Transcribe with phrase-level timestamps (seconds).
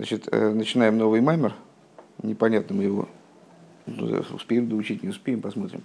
[0.00, 1.52] Значит, э, начинаем новый маймер.
[2.22, 3.06] Непонятно мы его
[4.32, 5.82] успеем доучить, не успеем, посмотрим.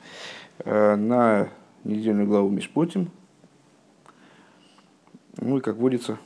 [0.59, 1.49] Э, на
[1.83, 3.11] недельную главу Мишпотим.
[5.35, 6.17] Ну и, как водится,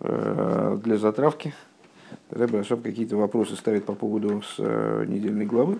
[0.00, 1.54] э, для затравки
[2.28, 5.78] Рэбе какие-то вопросы ставит по поводу с недельной главы.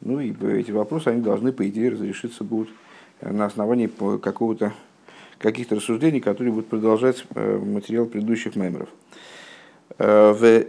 [0.00, 2.70] Ну и эти вопросы, они должны, по идее, разрешиться будут
[3.20, 4.72] на основании какого-то
[5.36, 8.88] каких-то рассуждений, которые будут продолжать материал предыдущих меморов.
[9.96, 10.64] В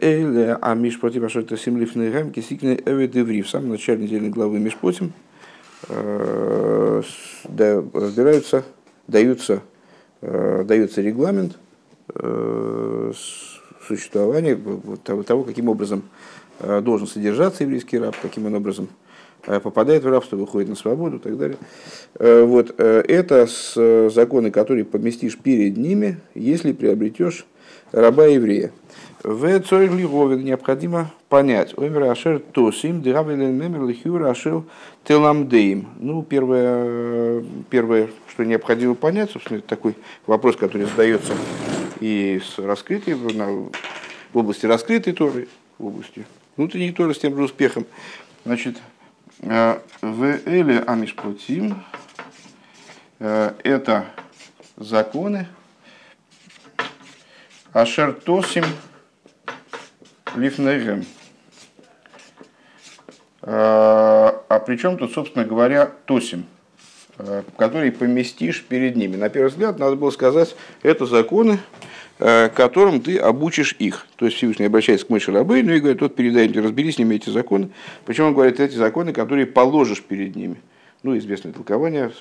[0.61, 3.41] а Мишпотим Ашота Симлифный Гам Кисикне Эведеври.
[3.41, 5.11] В самом начале недельной главы Мишпотим
[7.93, 8.63] разбираются,
[9.07, 9.61] даются,
[10.21, 11.57] дается регламент
[13.85, 14.57] существования
[15.03, 16.03] того, каким образом
[16.59, 18.87] должен содержаться еврейский раб, каким он образом
[19.43, 21.57] попадает в рабство, выходит на свободу и так далее.
[22.19, 23.47] Вот, это
[24.09, 27.45] законы, которые поместишь перед ними, если приобретешь
[27.91, 28.71] раба еврея.
[29.21, 31.77] В Цорих Лиговин необходимо понять.
[31.77, 34.63] Оймер Ашер Тосим, Дыравилен Мемер Лихюр Ашел
[35.03, 35.89] Теламдеим.
[35.99, 39.95] Ну, первое, первое, что необходимо понять, собственно, это такой
[40.25, 41.33] вопрос, который задается
[41.99, 43.69] и с раскрытой, в
[44.33, 47.85] области раскрытой Торы, в области внутренней Торы с тем же успехом.
[48.45, 48.77] Значит,
[49.41, 51.83] э, в Эле Амишплотим
[53.19, 54.05] э, это
[54.77, 55.45] законы,
[57.73, 58.63] Ашер Тосим–
[60.35, 61.05] Лифнегем.
[63.41, 66.45] А, а при чем тут, собственно говоря, Тосим,
[67.17, 69.15] а, который поместишь перед ними?
[69.15, 71.59] На первый взгляд, надо было сказать, это законы,
[72.19, 74.07] а, которым ты обучишь их.
[74.17, 76.97] То есть Всевышний обращается к Мойше Рабы, ну и говорит, вот передай им, разберись с
[76.99, 77.69] ними эти законы.
[78.05, 80.57] Почему он говорит, эти законы, которые положишь перед ними.
[81.01, 82.11] Ну, известное толкование,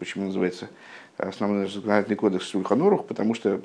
[0.00, 0.68] почему называется
[1.18, 3.60] основной законодательный кодекс Сульханорух, потому что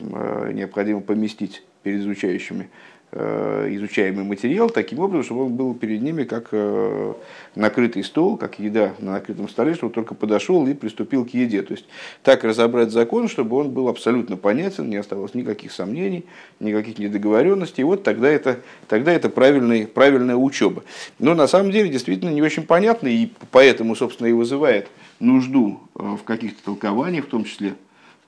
[0.51, 2.69] необходимо поместить перед изучающими
[3.15, 7.13] изучаемый материал таким образом, чтобы он был перед ними как э,
[7.55, 11.61] накрытый стол, как еда на накрытом столе, чтобы только подошел и приступил к еде.
[11.61, 11.85] То есть
[12.23, 16.25] так разобрать закон, чтобы он был абсолютно понятен, не оставалось никаких сомнений,
[16.59, 17.81] никаких недоговоренностей.
[17.81, 20.83] И вот тогда это, тогда это правильный, правильная учеба.
[21.19, 24.87] Но на самом деле действительно не очень понятно, и поэтому, собственно, и вызывает
[25.19, 27.75] нужду э, в каких-то толкованиях, в том числе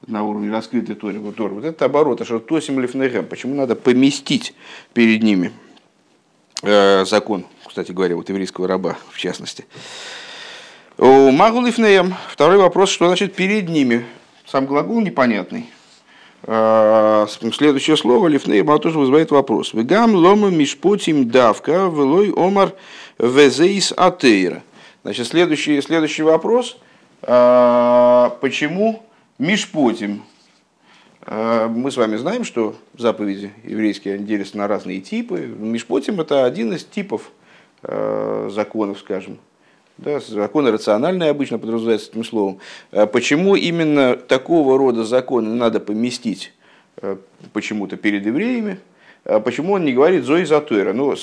[0.08, 1.20] на уровне раскрытой Торы.
[1.20, 3.26] Вот, это оборот, а что Тосим Лифнехем.
[3.26, 4.54] Почему надо поместить
[4.94, 5.52] перед ними
[6.62, 9.66] э, закон, кстати говоря, вот еврейского раба в частности.
[10.98, 12.16] У Магу Лифнеем.
[12.30, 14.06] Второй вопрос, что значит перед ними.
[14.46, 15.70] Сам глагол непонятный.
[16.44, 19.74] Э, следующее слово Лифнеем, оно тоже вызывает вопрос.
[19.74, 22.74] Вегам лома мишпотим давка велой омар
[23.18, 24.64] везейс атеира.
[25.04, 26.78] Значит, следующий, следующий вопрос.
[27.24, 29.04] Э, почему
[29.38, 30.24] Мишпотим.
[31.26, 35.42] Э, мы с вами знаем, что заповеди еврейские делятся на разные типы.
[35.42, 37.32] Мишпотим– это один из типов
[37.84, 39.40] э, законов, скажем.
[39.98, 42.60] Да, законы рациональные обычно подразумеваются этим словом.
[42.94, 46.54] Э, почему именно такого рода законы надо поместить
[47.52, 48.80] почему-то перед евреями?
[49.44, 50.94] Почему он не говорит Зои Затойра?
[50.94, 51.16] Ну,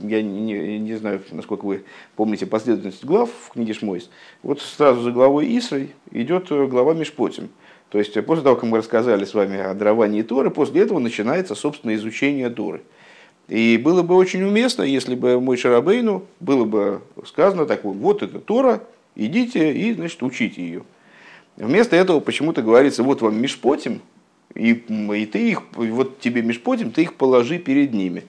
[0.00, 1.84] я не, не знаю, насколько вы
[2.16, 4.08] помните последовательность глав в книге Шмойс.
[4.42, 7.50] Вот сразу за главой Исрой идет глава Мишпотим.
[7.90, 11.54] То есть после того, как мы рассказали с вами о даровании Торы, после этого начинается,
[11.54, 12.80] собственно, изучение Торы.
[13.48, 18.40] И было бы очень уместно, если бы мой Шарабейну было бы сказано так, вот это
[18.40, 18.82] Тора,
[19.14, 20.84] идите и, значит, учите ее.
[21.56, 24.00] Вместо этого почему-то говорится, вот вам Мишпотим,
[24.56, 28.24] и, и ты их, вот тебе Мишпотим, ты их положи перед ними.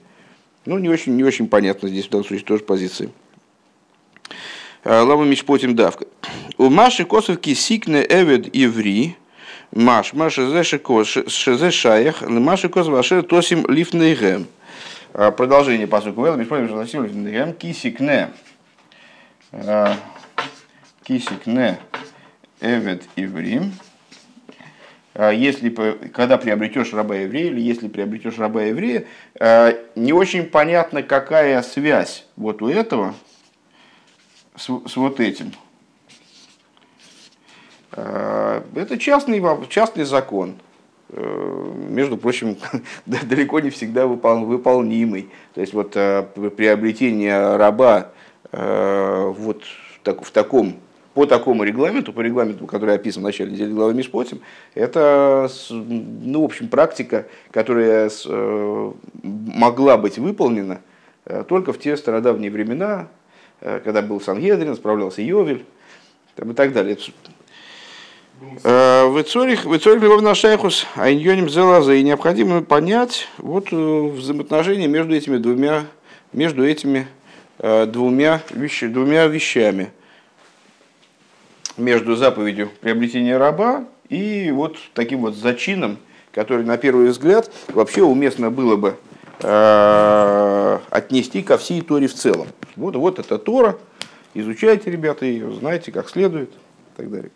[0.66, 3.10] Ну, не очень, не очень понятно здесь в данном случае тоже позиции.
[4.84, 6.06] Э, Лама Мишпотим давка.
[6.58, 9.16] У Маши Косовки Сикне Эвед Иври,
[9.72, 14.46] Маш, Маша Шезе Шаях, Маша Кос Вашер Тосим Лифнейгем.
[15.14, 18.30] А, продолжение по сути Вэлла, Мишпотим Тосим Лифнейгем, Кисикне.
[19.52, 19.96] А,
[21.02, 21.78] Кисикне
[22.60, 23.72] Эвед Иврим.
[25.18, 25.68] А, если,
[26.14, 29.04] когда приобретешь раба еврея, или если приобретешь раба еврея,
[29.96, 33.14] не очень понятно, какая связь вот у этого
[34.54, 35.52] с, с вот этим.
[37.92, 40.54] Э, это частный, частный закон,
[41.08, 42.56] э, между прочим,
[43.06, 45.30] далеко не всегда выполнимый.
[45.54, 46.22] То есть вот э,
[46.56, 48.12] приобретение раба
[48.50, 49.64] вот
[50.04, 50.76] в таком
[51.14, 54.40] по такому регламенту, по регламенту, который описан в начале недели главы Мишпотим,
[54.74, 58.10] это, ну, в общем, практика, которая
[59.22, 60.80] могла быть выполнена
[61.48, 63.08] только в те стародавние времена,
[63.60, 65.64] когда был Сангедрин, справлялся Йовель
[66.36, 66.96] и так далее.
[68.62, 71.94] В Ицорих, в Шайхус, а иньоним Зелаза.
[71.94, 75.86] И необходимо понять вот взаимоотношения между этими двумя,
[76.32, 77.08] между этими
[77.58, 79.90] двумя, вещи, двумя вещами.
[81.78, 85.98] Между заповедью приобретения раба и вот таким вот зачином,
[86.32, 88.96] который на первый взгляд вообще уместно было бы
[89.42, 92.48] э, отнести ко всей Торе в целом.
[92.74, 93.78] Вот, вот это Тора,
[94.34, 97.30] изучайте, ребята, ее, знаете, как следует и так далее.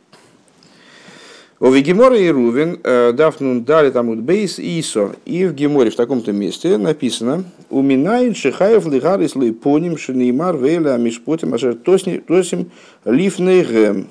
[1.60, 6.32] У Вегемора и Рувен, э, Дафнун дали там бейс Исо, и в Геморе в таком-то
[6.32, 12.72] месте написано «Уминает шихаев лигарис лейпоним шинеймар вейля мишпотим ашер тосим
[13.04, 14.08] лифнейгем».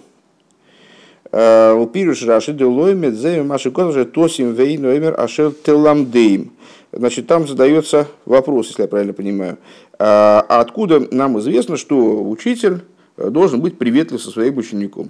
[1.31, 6.51] Э, у пируш раши делой медзеем маши коза тосим вейн оймер ашер теламдейм.
[6.92, 9.57] Значит, там задается вопрос, если я правильно понимаю.
[9.98, 12.81] А откуда нам известно, что учитель
[13.16, 15.10] должен быть приветлив со своим учеником?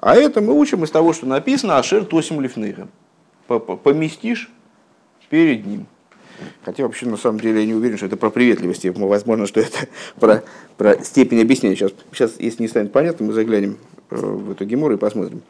[0.00, 2.88] А это мы учим из того, что написано «Ашер тосим лифныга».
[3.46, 4.50] Поместишь
[5.30, 5.86] перед ним.
[6.64, 8.84] Хотя вообще, на самом деле, я не уверен, что это про приветливость.
[8.84, 9.86] Возможно, что это
[10.18, 10.42] про,
[10.76, 11.76] про степень объяснения.
[11.76, 15.42] Сейчас, сейчас, если не станет понятно, мы заглянем Э, в эту гемору и посмотрим.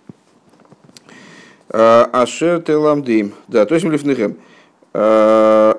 [1.68, 3.32] Э, Ашер теламдим.
[3.48, 4.36] Да, то есть лифнехем.
[4.92, 5.74] Э,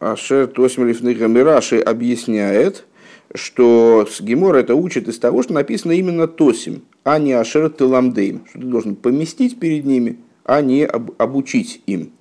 [0.00, 2.86] Ашер Тосим Лифнехем и Раши объясняет,
[3.34, 8.46] что с Гемора это учит из того, что написано именно Тосим, а не Ашер Теламдейм,
[8.48, 12.12] что ты должен поместить перед ними, а не обучить им.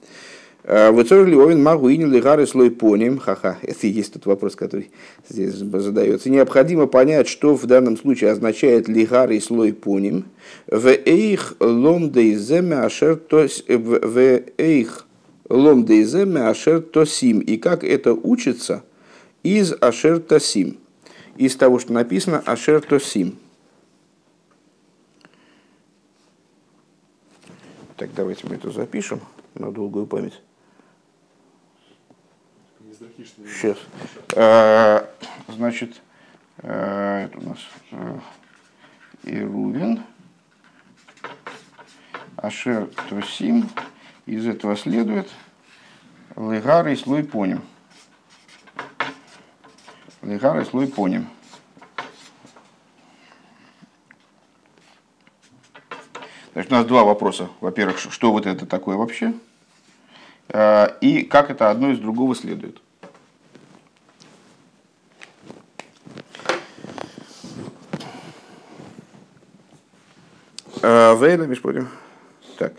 [0.64, 3.18] Э, Выцор Львовин могу и лигары слой поним.
[3.18, 4.92] Ха-ха, это и есть тот вопрос, который
[5.28, 6.30] здесь задается.
[6.30, 10.26] Необходимо понять, что в данном случае означает лигары и слой поним.
[10.68, 13.64] В эйх лом дейземе ашер тос...
[13.68, 15.08] В эйх
[15.50, 17.40] лом дейземе ашер тосим.
[17.40, 18.84] И как это учится
[19.44, 20.78] из ашер тосим.
[21.38, 23.38] Из того, что написано ашер тосим.
[27.96, 29.22] Так, давайте мы это запишем
[29.56, 30.42] на долгую память.
[33.26, 33.78] Сейчас.
[34.36, 35.06] Э,
[35.50, 36.02] значит,
[36.60, 37.58] э, это у нас
[37.92, 38.20] э,
[39.24, 40.04] Ирувин,
[42.38, 43.70] Ашер Тосим.
[44.26, 45.28] Из этого следует
[46.38, 47.62] Легар и слой поним.
[50.22, 51.28] Легар и слой поним.
[56.54, 57.50] Значит, у нас два вопроса.
[57.60, 59.34] Во-первых, что вот это такое вообще?
[61.02, 62.82] И как это одно из другого следует.
[70.82, 71.88] Вейна, Мишпотим.
[72.58, 72.74] Так.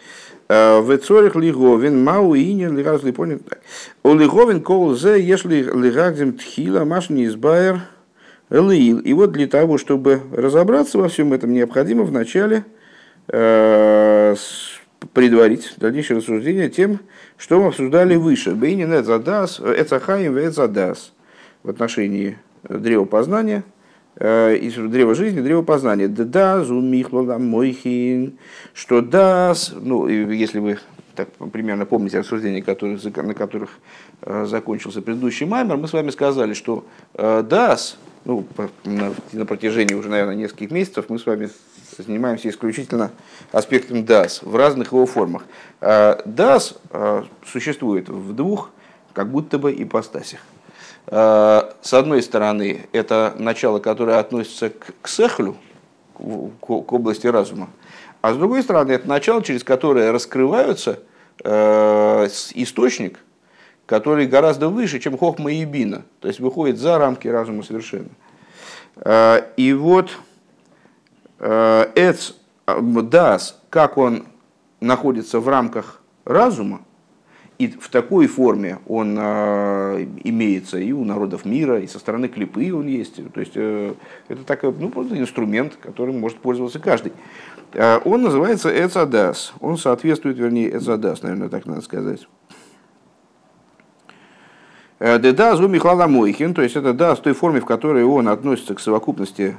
[0.48, 3.40] В цорих лиговин мау инин лигаз липонин.
[4.02, 7.82] У лиговин кол зе если лигагдем тхила машни избайер
[8.50, 8.98] лиил.
[8.98, 12.64] И вот для того, чтобы разобраться во всем этом, необходимо вначале
[13.28, 14.34] э,
[15.12, 17.00] предварить дальнейшее рассуждение тем,
[17.36, 18.52] что мы обсуждали выше.
[18.52, 21.12] Бейнин эцадас, эцахаим эцадас
[21.62, 23.79] в отношении древа познания– Э,
[24.16, 26.08] из древа жизни, древа познания.
[26.08, 28.38] Да, зумихлола мойхин,
[28.74, 30.78] что дас, ну, если вы
[31.14, 33.70] так примерно помните рассуждения, которые, на которых
[34.22, 36.84] э, закончился предыдущий маймер, мы с вами сказали, что
[37.14, 38.46] э, дас, ну,
[38.84, 41.48] на, на протяжении уже, наверное, нескольких месяцев мы с вами
[41.96, 43.10] занимаемся исключительно
[43.52, 45.42] аспектом дас в разных его формах.
[45.80, 46.78] Дас
[47.44, 48.70] существует в двух
[49.12, 50.40] как будто бы ипостасях.
[51.06, 55.56] Э, с одной стороны, это начало, которое относится к сехлю,
[56.14, 57.70] к области разума,
[58.20, 61.00] а с другой стороны, это начало, через которое раскрываются
[61.42, 63.18] э, источник,
[63.86, 68.10] который гораздо выше, чем хохма и бина, то есть выходит за рамки разума совершенно.
[68.96, 70.10] Э, и вот
[71.38, 72.32] Эц
[72.66, 74.26] Дас, как он
[74.80, 76.82] находится в рамках разума,
[77.60, 82.72] и в такой форме он э, имеется и у народов мира, и со стороны клипы
[82.72, 83.16] он есть.
[83.34, 83.92] То есть э,
[84.28, 87.12] это такой ну, просто инструмент, которым может пользоваться каждый.
[87.74, 89.52] Э, он называется Эцадас.
[89.60, 92.26] Он соответствует, вернее, Эцадас, наверное, так надо сказать.
[94.98, 98.74] Деда зу Михлала Мойхин, то есть это да, с той форме, в которой он относится
[98.74, 99.54] к совокупности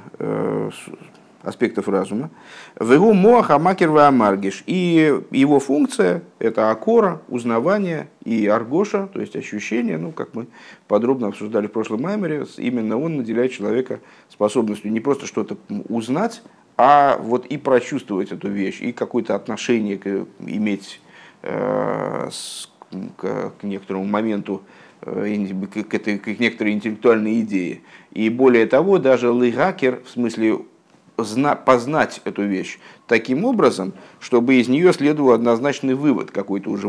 [1.42, 2.30] аспектов разума.
[2.76, 4.62] В его моаха макер амаргиш.
[4.66, 10.46] И его функция– это акора, узнавание и аргоша, то есть ощущение, ну, как мы
[10.88, 15.56] подробно обсуждали в прошлом маймере, именно он наделяет человека способностью не просто что-то
[15.88, 16.42] узнать,
[16.76, 21.00] а вот и прочувствовать эту вещь, и какое-то отношение к, иметь
[21.42, 22.70] э, с,
[23.16, 24.62] к, к некоторому моменту,
[25.02, 25.46] э,
[25.88, 27.80] к, этой, к некоторой интеллектуальной идее.
[28.12, 30.60] И более того, даже лыгакер, в смысле
[31.64, 32.78] познать эту вещь
[33.12, 36.88] таким образом, чтобы из нее следовал однозначный вывод какой-то уже,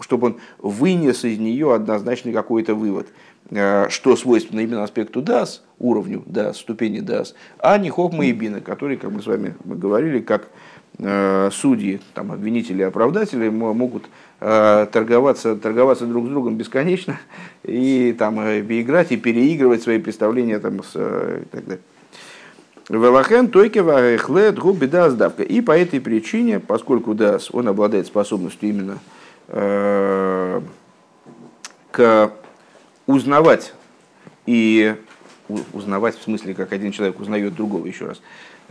[0.00, 3.08] чтобы он вынес из нее однозначный какой-то вывод,
[3.50, 8.62] э, что свойственно именно аспекту дас, уровню дас, ступени дас, а не хохма и бина,
[8.62, 10.48] которые, как мы с вами говорили, как
[10.98, 14.06] э, судьи, там, обвинители и оправдатели могут
[14.40, 17.18] э, торговаться, торговаться друг с другом бесконечно
[17.62, 21.82] и там, играть и переигрывать свои представления там, с, и так далее.
[22.88, 25.42] Велахен тойкева эхлет губи дас давка.
[25.42, 28.98] И по этой причине, поскольку дас, он обладает способностью именно
[29.48, 30.60] э,
[31.90, 32.32] к
[33.06, 33.74] узнавать
[34.46, 34.94] и
[35.72, 38.20] узнавать в смысле, как один человек узнает другого еще раз,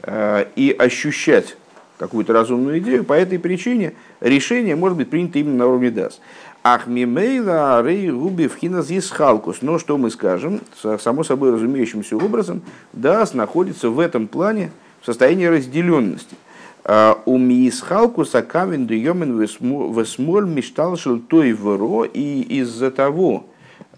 [0.04, 1.58] э, и ощущать
[1.98, 6.20] какую-то разумную идею, по этой причине решение может быть принято именно на уровне дас.
[6.64, 9.62] Ахмимейла рей губи вхинас халкус.
[9.62, 10.62] Но что мы скажем,
[11.00, 12.62] само собой разумеющимся образом,
[12.94, 16.36] Дас находится в этом плане в состоянии разделенности.
[16.84, 23.46] А, у миисхалкуса камен дьемен весмоль мишталшил той вро, и из-за того,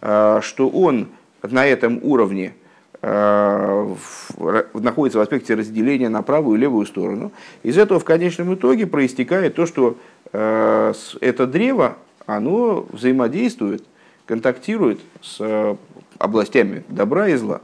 [0.01, 1.07] а, что он
[1.41, 2.53] на этом уровне
[3.01, 7.31] находится в аспекте разделения на правую и левую сторону.
[7.63, 9.95] Из этого в конечном итоге проистекает то, что
[10.33, 13.85] это древо, оно взаимодействует,
[14.27, 15.75] контактирует с э,
[16.19, 17.61] областями добра и зла.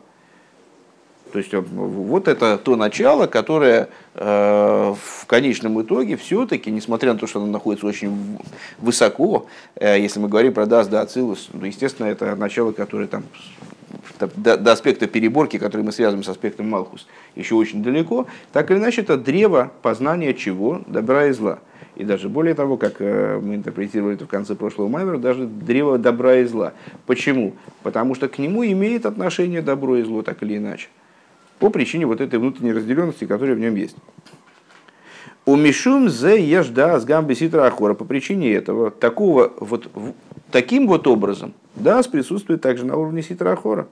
[1.35, 7.19] То есть э, вот это то начало, которое э, в конечном итоге все-таки, несмотря на
[7.19, 8.37] то, что оно находится очень
[8.79, 13.25] высоко, э, если мы говорим про Дас да Ацилус, ну, естественно, это начало, которое там
[14.17, 18.77] до, до аспекта переборки, который мы связываем с аспектом Малхус, еще очень далеко, так или
[18.77, 20.83] иначе это древо познания чего?
[20.87, 21.59] Добра и зла.
[21.97, 26.37] И даже более того, как мы интерпретировали это в конце прошлого маймера, даже древо добра
[26.37, 26.71] и зла.
[27.05, 27.55] Почему?
[27.83, 30.87] Потому что к нему имеет отношение добро и зло, так или иначе.
[31.59, 33.95] По причине вот этой внутренней разделенности, которая в нем есть.
[35.45, 37.93] У Мишум зе ежда с гамби ситра ахора.
[37.93, 39.87] По причине этого, такого вот,
[40.51, 43.87] таким вот образом, да, присутствует также на уровне ситра ахора.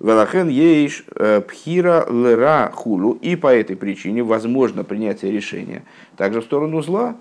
[0.00, 3.12] Велахен ейш э, пхира лера хулу.
[3.22, 5.82] И по этой причине возможно принятие решения
[6.16, 7.16] также в сторону зла.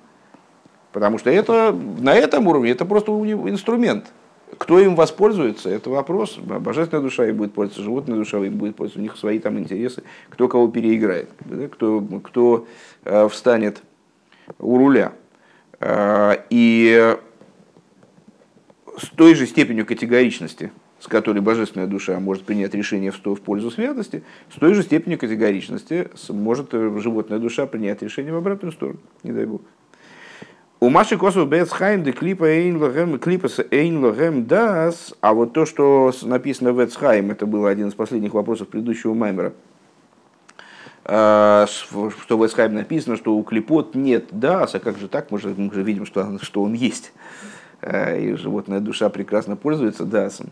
[0.92, 4.12] Потому что это, на этом уровне это просто инструмент.
[4.58, 6.38] Кто им воспользуется, это вопрос.
[6.38, 10.04] Божественная душа им будет пользоваться, животная душа им будет пользоваться, у них свои там интересы.
[10.30, 11.30] Кто кого переиграет,
[11.74, 12.68] кто, кто
[13.04, 13.82] э, встанет
[14.60, 15.14] у руля.
[15.80, 17.18] Э, и
[18.98, 23.72] с той же степенью категоричности, с которой божественная душа может принять решение в, в пользу
[23.72, 24.24] святости,
[24.54, 29.32] с той же степенью категоричности может э, животная душа принять решение в обратную сторону, не
[29.32, 29.62] дай бог.
[30.82, 36.12] У Маши Косов Бецхайм де клипа эйн клипа эйн логем дас, а вот то, что
[36.24, 39.54] написано в Эцхайм, это был один из последних вопросов предыдущего Маймера,
[41.06, 45.40] э, что в Эцхайм написано, что у клипот нет дас, а как же так, мы
[45.40, 47.14] же, мы же видим, что, что он есть.
[47.82, 50.50] Э, и животная душа прекрасно пользуется дасом.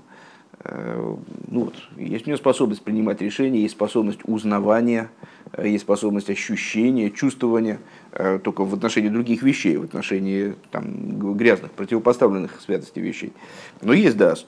[0.66, 1.16] Э,
[1.48, 5.10] ну, вот, есть у нее способность принимать решения, есть способность узнавания,
[5.52, 7.80] э, есть способность ощущения, чувствования,
[8.12, 13.34] э, только в отношении других вещей, в отношении там, грязных, противопоставленных святости вещей.
[13.82, 14.48] Но есть дас.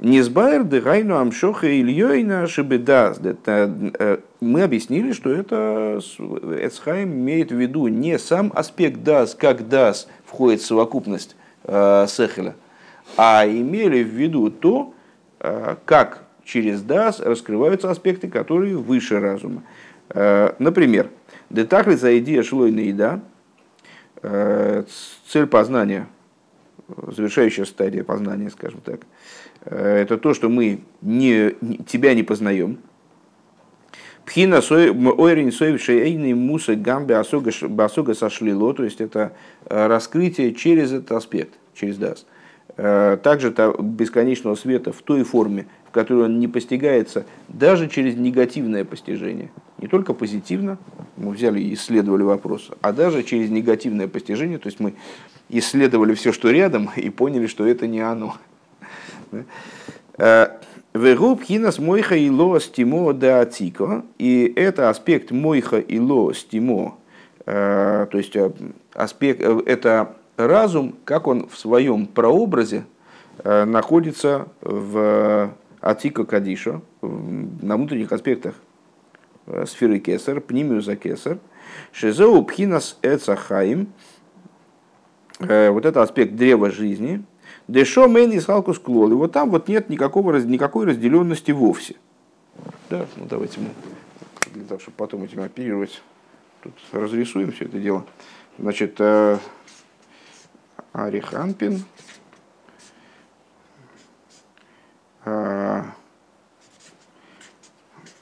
[0.00, 3.20] Низбайр дыгайну амшоха ильёйна шибедас.
[4.40, 6.00] Мы объяснили, что это
[6.60, 12.56] Эцхайм имеет в виду не сам аспект дас, как дас входит в совокупность э, сехеля,
[13.16, 14.94] а имели в виду то,
[15.84, 19.62] как через дас раскрываются аспекты, которые выше разума.
[20.10, 21.10] Э, например,
[21.50, 23.20] детахли за идея шлойна еда,
[24.22, 24.84] э,
[25.26, 26.08] цель познания,
[26.88, 29.00] завершающая стадия познания, скажем так,
[29.64, 31.54] это то, что мы не,
[31.86, 32.78] тебя не познаем.
[34.26, 39.32] Пхина ойрин соевшейный муса гамби асога сошлило, то есть это
[39.64, 42.26] раскрытие через этот аспект, через дас.
[42.76, 48.84] Э, также бесконечного света в той форме, в которой он не постигается даже через негативное
[48.84, 49.52] постижение.
[49.78, 50.76] Не только позитивно,
[51.16, 54.94] мы взяли и исследовали вопрос, а даже через негативное постижение, то есть мы
[55.50, 58.36] исследовали все, что рядом, и поняли, что это не оно.
[60.18, 60.48] Э,
[60.94, 63.48] Вегуб хинас мойха и ло стимо да.
[64.18, 66.98] И это аспект мойха и ло стимо.
[67.46, 68.36] Э, то есть
[68.94, 72.84] аспект, это разум, как он в своем прообразе
[73.38, 78.54] э, находится в Атика Кадиша, на внутренних аспектах
[79.46, 81.38] э, сферы Кесар, пнимиуза Кесар,
[81.92, 83.92] Шизеу Пхинас Эцахаим,
[85.40, 87.24] э, вот это аспект древа жизни,
[87.68, 91.96] Дешо Мэн и Салкус Клол, и вот там вот нет никакого, никакой разделенности вовсе.
[92.90, 93.68] Да, ну давайте мы
[94.54, 96.02] для того, чтобы потом этим оперировать,
[96.62, 98.04] тут разрисуем все это дело.
[98.58, 99.38] Значит, э,
[100.94, 101.84] Ариханпин,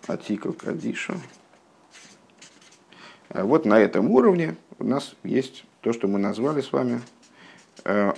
[0.08, 1.14] Атика Кадиша.
[3.28, 7.02] Э, вот на этом уровне у нас есть то, что мы назвали с вами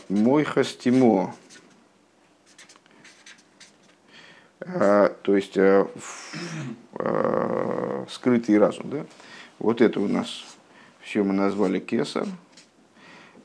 [0.08, 1.34] мой хастимо.
[4.60, 5.58] То есть
[8.10, 8.90] скрытый разум.
[8.90, 9.06] Да?
[9.58, 10.44] Вот это у нас
[11.00, 12.26] все мы назвали кесар.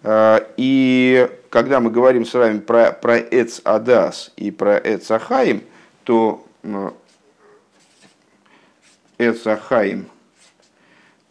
[0.03, 5.63] И когда мы говорим с вами про, про Эц Адас и про Эц Ахаим,
[6.03, 6.45] то
[9.17, 10.09] Эц Ахаим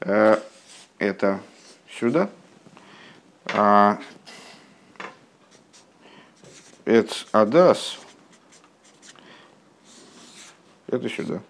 [0.00, 1.40] это
[1.90, 2.28] сюда,
[3.54, 3.98] а
[6.84, 7.98] Эц Адас
[10.88, 11.40] это сюда.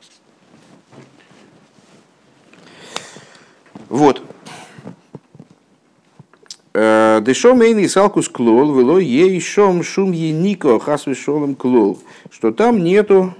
[3.88, 4.22] Вот.
[6.80, 11.98] Э, Дешом эйный салкус клол, вело ейшом шум енико хасвишолом клол.
[12.30, 13.34] Что там нету,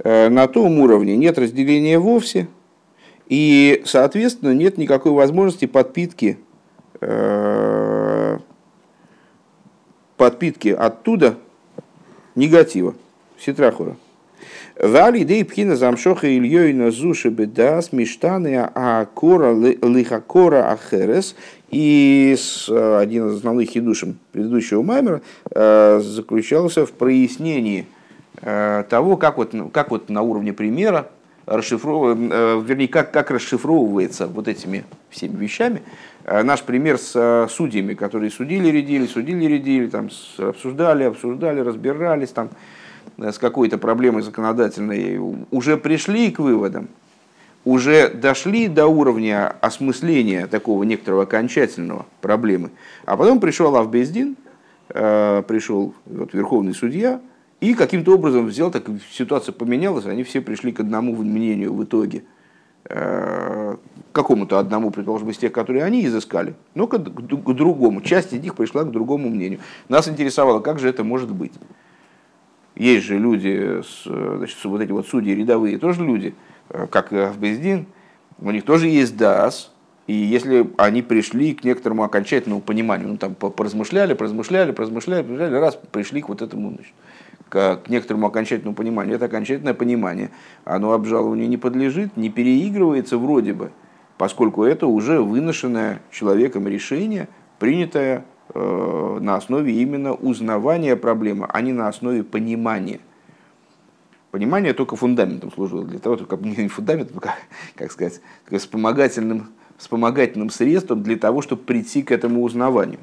[0.00, 2.46] э, на том уровне нет разделения вовсе,
[3.26, 6.36] и, соответственно, нет никакой возможности подпитки,
[7.00, 8.36] э,
[10.18, 11.36] подпитки оттуда
[12.34, 12.94] негатива,
[13.38, 13.96] ситрахура.
[14.78, 21.36] Вали дей пхина замшоха ильей на зуши бедас миштаны а кора лихакора ахерес.
[21.74, 22.36] И
[22.68, 27.86] один из основных хидушем предыдущего маймера э, заключался в прояснении
[28.42, 31.10] э, того, как вот, как вот на уровне примера
[31.46, 32.16] расшифров...
[32.16, 35.82] Э, вернее, как, как расшифровывается вот этими всеми вещами
[36.24, 42.50] наш пример с судьями, которые судили, рядили, судили, рядили, там, обсуждали, обсуждали, разбирались, там,
[43.18, 45.18] Э, с какой-то проблемой законодательной
[45.50, 46.88] уже пришли к выводам,
[47.64, 52.70] уже дошли до уровня осмысления такого некоторого окончательного проблемы.
[53.06, 54.36] А потом пришел Авбездин,
[54.90, 57.20] э, пришел вот, верховный судья,
[57.60, 62.24] и каким-то образом взял, так ситуация поменялась, они все пришли к одному мнению в итоге.
[62.86, 63.76] Э,
[64.12, 68.02] какому-то одному, предположим, из тех, которые они изыскали, но к, к другому.
[68.02, 69.60] Часть из них пришла к другому мнению.
[69.88, 71.52] Нас интересовало, как же это может быть.
[72.76, 77.86] Есть же люди, значит, вот эти вот судьи рядовые, тоже люди, э, как в Бездин,
[78.40, 79.72] у них тоже есть ДАС,
[80.06, 85.78] и если они пришли к некоторому окончательному пониманию, ну там поразмышляли, поразмышляли, поразмышляли, поразмышляли, раз
[85.92, 86.92] пришли к вот этому, значит,
[87.48, 90.30] к, к некоторому окончательному пониманию, это окончательное понимание,
[90.64, 93.70] оно обжалованию не подлежит, не переигрывается вроде бы,
[94.18, 101.72] поскольку это уже выношенное человеком решение, принятое Э, на основе именно узнавания проблемы, а не
[101.72, 103.00] на основе понимания.
[104.34, 107.36] Понимание только фундаментом служило для того, только не фундаментом, как,
[107.76, 112.98] как сказать, как вспомогательным, вспомогательным средством для того, чтобы прийти к этому узнаванию.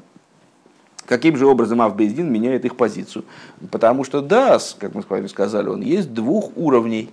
[1.06, 3.24] Каким же образом Авбездин меняет их позицию?
[3.70, 7.08] Потому что ДАС, как мы с вами сказали, он есть двух уровней.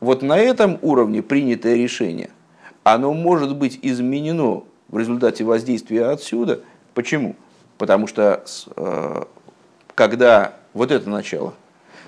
[0.00, 2.30] Вот на этом уровне принятое решение,
[2.82, 6.62] оно может быть изменено в результате воздействия отсюда.
[6.94, 7.36] Почему?
[7.78, 8.42] Потому что
[8.74, 9.22] э,
[9.94, 11.54] когда вот это начало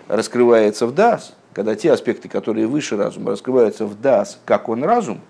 [0.08, 5.20] раскрывается в ДАС, когда те аспекты, которые выше разума, раскрываются в ДАС, как он разум,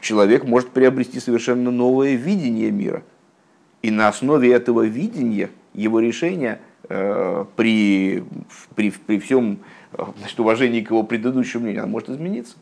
[0.00, 3.02] человек может приобрести совершенно новое видение мира.
[3.82, 8.22] И на основе этого видения его решение э, при,
[8.76, 9.58] при, при всем
[10.18, 12.54] значит, уважении к его предыдущему мнению, оно может измениться.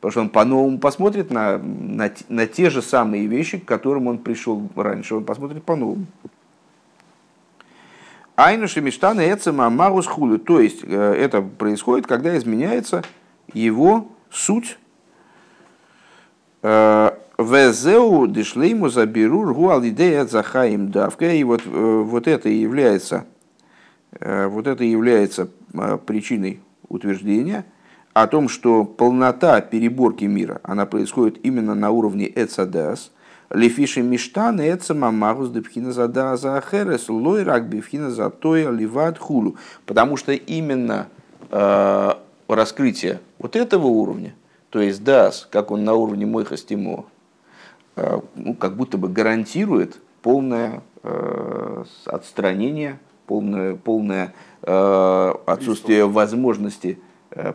[0.00, 4.18] Потому что он по-новому посмотрит на, на, на те же самые вещи, к которым он
[4.18, 5.16] пришел раньше.
[5.16, 6.06] Он посмотрит по-новому.
[8.44, 10.38] Айнуши Миштана Эцема Марус Хулю.
[10.38, 13.04] То есть э, это происходит, когда изменяется
[13.52, 14.78] его суть.
[16.62, 21.32] Э, Везеу дишлейму заберу гуалидея захаим давка.
[21.32, 23.26] И вот, э, вот это и является,
[24.20, 25.48] вот это является
[26.06, 27.64] причиной утверждения–
[28.12, 33.10] о том, что полнота переборки мира, она происходит именно на уровне Эцадас,
[33.52, 39.56] Лефиши Миштан, Эца Мамагус, Депхина Зада Захерес, Лой Рак Бифхина Затоя, Ливат Хулу.
[39.84, 41.08] Потому что именно
[41.50, 42.12] э,
[42.48, 44.34] раскрытие вот этого уровня,
[44.70, 47.04] то есть Дас, как он на уровне Мойха Стимо,
[47.96, 56.98] э, ну, как будто бы гарантирует полное э, отстранение, полное, полное э, отсутствие возможности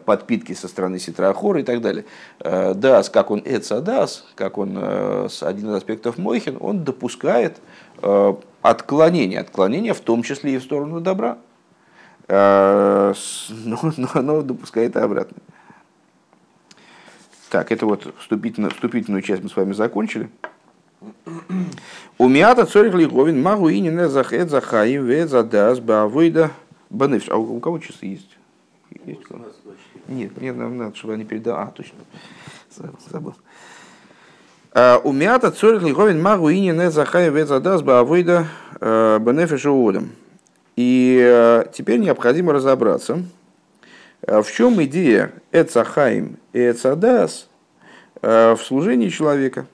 [0.06, 2.06] подпитки со стороны Ситрахора и так далее.
[2.40, 7.58] Э, дас, как он Эца Дас, как он э, один из аспектов Мойхин, он допускает
[8.62, 11.40] отклонение, отклонение в том числе и в сторону добра.
[12.28, 13.14] Но,
[13.96, 15.38] но оно допускает и обратно.
[17.50, 20.30] Так, это вот вступительную, вступительную часть мы с вами закончили.
[22.18, 26.52] У мята цорих лиговин магу и не захед захаим ве задас бавойда
[26.90, 27.30] банывш.
[27.30, 28.38] А у кого часы есть?
[29.06, 29.24] есть
[30.08, 31.56] Нет, мне нам надо, чтобы они передали.
[31.56, 31.98] А, точно.
[33.10, 33.36] Забыл.
[34.74, 38.48] А, у мята цорих лиговин магу и не захаим ве задас бавойда
[38.80, 40.12] банефиш уодом.
[40.78, 43.24] И э, теперь необходимо разобраться,
[44.22, 47.50] э, в чем идея Эцахаим и Эцадас
[48.22, 49.66] э, в служении человека.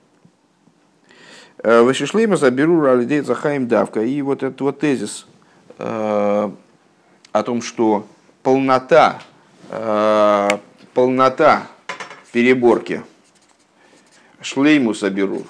[1.62, 4.02] Вышишлейма заберу ралидей Цахаим давка.
[4.02, 5.26] И вот этот вот тезис
[5.78, 6.52] о
[7.32, 8.06] том, что
[8.42, 9.22] полнота,
[10.94, 11.66] полнота
[12.32, 13.02] переборки
[14.40, 15.42] шлейму соберу,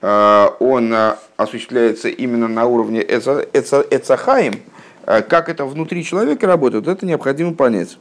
[0.00, 0.94] он
[1.36, 4.62] осуществляется именно на уровне Эцахаим,
[5.04, 7.98] как это внутри человека работает, это необходимо понять.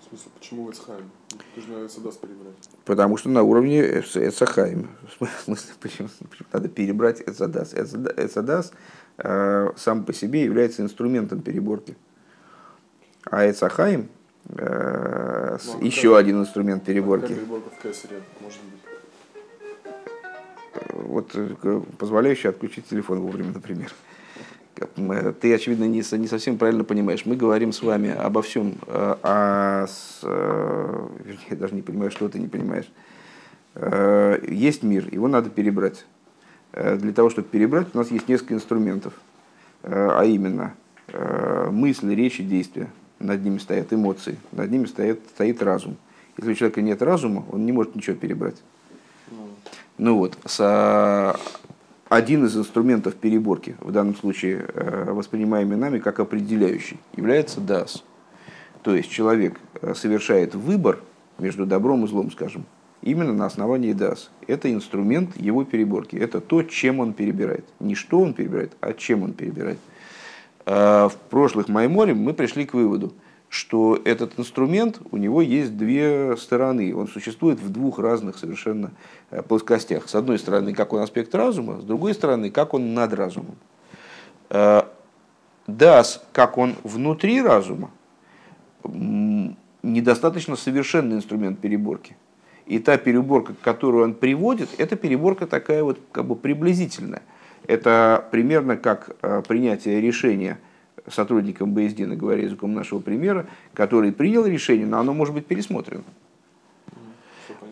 [0.00, 1.10] В смысле, почему Эцахаим?
[2.84, 4.88] Потому что на уровне Эцахаим.
[5.18, 7.74] В смысле, почему, почему надо перебрать Эцадас?
[7.74, 8.72] Эцадас
[9.18, 11.96] э, сам по себе является инструментом переборки.
[13.24, 14.08] А Эцахаим
[14.48, 17.34] э, ну, а еще один инструмент переборки.
[17.34, 18.80] переборка в Кесаре может быть?
[21.10, 23.92] вот, э, позволяющий отключить телефон вовремя, например.
[25.40, 27.26] Ты, очевидно, не, не совсем правильно понимаешь.
[27.26, 31.08] Мы говорим с вами обо всем, э, а с, э,
[31.50, 32.90] я даже не понимаю, что ты не понимаешь.
[34.48, 36.04] Есть мир, его надо перебрать.
[36.72, 39.12] Для того, чтобы перебрать, у нас есть несколько инструментов,
[39.84, 40.74] а именно
[41.70, 42.88] мысли, речи, действия.
[43.20, 45.96] Над ними стоят эмоции, над ними стоит, стоит разум.
[46.38, 48.56] Если у человека нет разума, он не может ничего перебрать.
[49.98, 51.36] Ну вот, с,
[52.08, 58.02] один из инструментов переборки, в данном случае э, воспринимаемый нами как определяющий, является дас.
[58.82, 61.00] То есть человек э, совершает выбор
[61.38, 62.64] между добром и злом, скажем,
[63.02, 64.30] именно на основании дас.
[64.46, 66.16] Это инструмент его переборки.
[66.16, 67.66] Это то, чем он перебирает.
[67.78, 69.78] Не что он перебирает, а чем он перебирает.
[70.70, 73.12] Э, в прошлых Майморе мы пришли к выводу–
[73.50, 76.94] что этот инструмент, у него есть две стороны.
[76.94, 78.92] Он существует в двух разных совершенно
[79.32, 80.08] э, плоскостях.
[80.08, 83.56] С одной стороны, как он аспект разума, с другой стороны, как он над разумом.
[84.50, 84.82] Э,
[85.66, 87.90] Дас, как он внутри разума,
[88.84, 92.16] недостаточно совершенный инструмент переборки.
[92.66, 97.22] И та переборка, которую он приводит, это переборка такая вот как бы приблизительная.
[97.70, 100.58] Это примерно как э, принятие решения–
[101.08, 106.02] сотрудником БСД, говоря языком нашего примера, который принял решение, но оно может быть пересмотрено.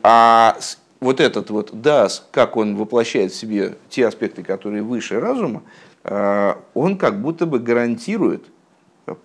[0.04, 0.56] А
[1.00, 5.62] вот этот вот DAS, как он воплощает в себе те аспекты, которые выше разума,
[6.04, 8.44] а, он как будто бы гарантирует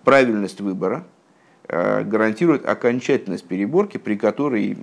[0.02, 1.13] правильность выбора, Э,
[1.68, 4.76] гарантирует окончательность переборки, при которой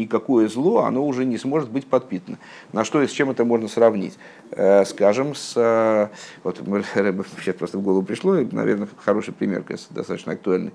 [0.00, 2.38] никакое зло оно уже не сможет быть подпитано.
[2.72, 4.18] На что и с чем это можно сравнить?
[4.50, 5.54] Э, скажем, с...
[5.56, 6.08] Э,
[6.42, 6.58] вот
[7.40, 10.72] сейчас просто в голову пришло, наверное, хороший пример, достаточно актуальный.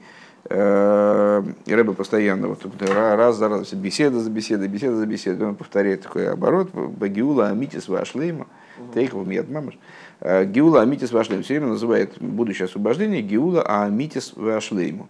[0.47, 6.29] Рэба постоянно вот, раз за раз, беседа за беседой, беседа за беседой, он повторяет такой
[6.29, 8.45] оборот, Багиула Амитис Вашлейма,
[8.93, 9.79] Тейхов Мият Мамаш.
[10.21, 15.10] Гиула Амитис Вашлейма все время называет будущее освобождение Гиула Амитис Вашлейму.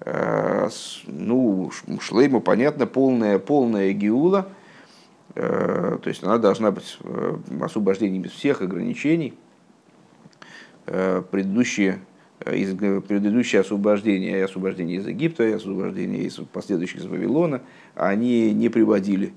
[0.00, 0.68] Э,
[1.06, 4.48] ну, шлейма, понятно, полная, полная геула,
[5.34, 9.34] э, то есть она должна быть э, освобождением без всех ограничений.
[10.86, 12.00] Предыдущие,
[12.44, 17.62] из, предыдущие освобождения, и освобождение из Египта, и освобождение из последующих из Вавилона,
[17.94, 19.32] они не приводили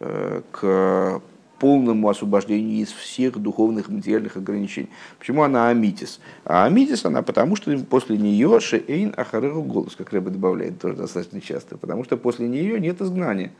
[0.00, 1.22] к
[1.58, 4.88] полному освобождению из всех духовных материальных ограничений.
[5.18, 6.20] Почему она амитис?
[6.44, 11.40] А амитис она потому, что после нее шеэйн ахарыру голос, как Рэба добавляет тоже достаточно
[11.40, 13.52] часто, потому что после нее нет изгнания.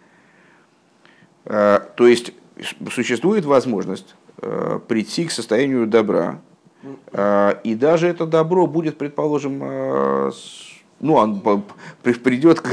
[1.45, 2.33] А, то есть
[2.91, 6.41] существует возможность а, прийти к состоянию добра,
[7.13, 10.31] а, и даже это добро будет, предположим,
[11.01, 11.41] ну, он
[12.03, 12.69] придет к,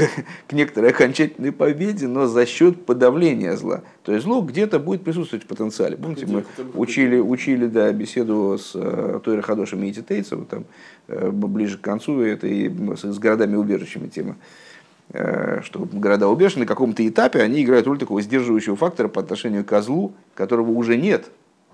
[0.48, 3.82] к некоторой окончательной победе, но за счет подавления зла.
[4.02, 5.96] То есть зло где-то будет присутствовать в потенциале.
[5.96, 10.64] Помните, мы учили, учили да, беседу с э, Тойра Хадошем и Титейцем, там,
[11.06, 14.36] э, ближе к концу, это и с городами-убежищами тема
[15.10, 19.82] э, что города-убежища на каком-то этапе они играют роль такого сдерживающего фактора по отношению к
[19.82, 21.30] злу, которого уже нет.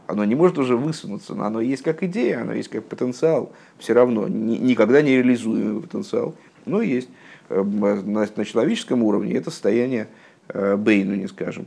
[0.07, 3.53] Оно не может уже высунуться, но оно есть как идея, оно есть как потенциал.
[3.79, 6.35] Все равно, никогда не реализуемый потенциал,
[6.67, 7.09] но есть.
[7.49, 10.09] Э, на, на человеческом уровне это состояние
[10.49, 11.67] э, Бейну, не скажем,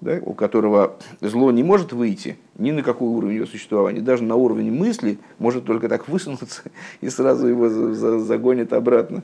[0.00, 4.36] да, у которого зло не может выйти ни на какой уровень его существования, даже на
[4.36, 6.62] уровень мысли может только так высунуться
[7.00, 9.22] и сразу его загонит обратно.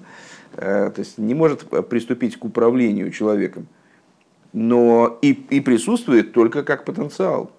[0.55, 3.67] Э, то есть не может приступить к управлению человеком
[4.53, 7.51] но и, и присутствует только как потенциал.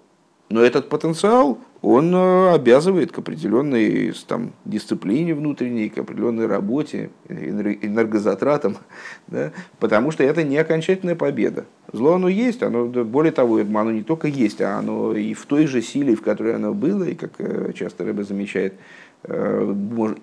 [0.52, 8.76] Но этот потенциал, он э, обязывает к определенной там, дисциплине внутренней, к определенной работе, энергозатратам,
[9.28, 9.52] да?
[9.78, 11.64] потому что это не окончательная победа.
[11.90, 15.66] Зло оно есть, оно, более того, оно не только есть, а оно и в той
[15.66, 18.74] же силе, в которой оно было, и как э, часто Рэбе замечает,
[19.22, 19.74] э,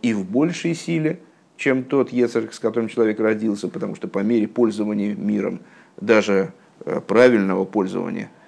[0.04, 1.22] и в большей силе,
[1.58, 5.62] чем тот Ецер, с которым человек родился, потому что по мере пользования миром,
[6.00, 6.54] даже
[7.08, 8.30] правильного пользования–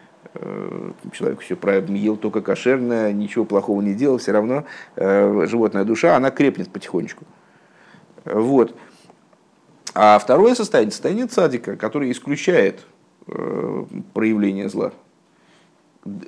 [1.11, 4.65] человек все правильно ел только кошерное, ничего плохого не делал, все равно
[4.95, 7.25] э, животная душа, она крепнет потихонечку.
[8.23, 8.75] Вот.
[9.93, 12.85] А второе состояние, состояние цадика, которое исключает
[13.27, 14.93] э, проявление зла,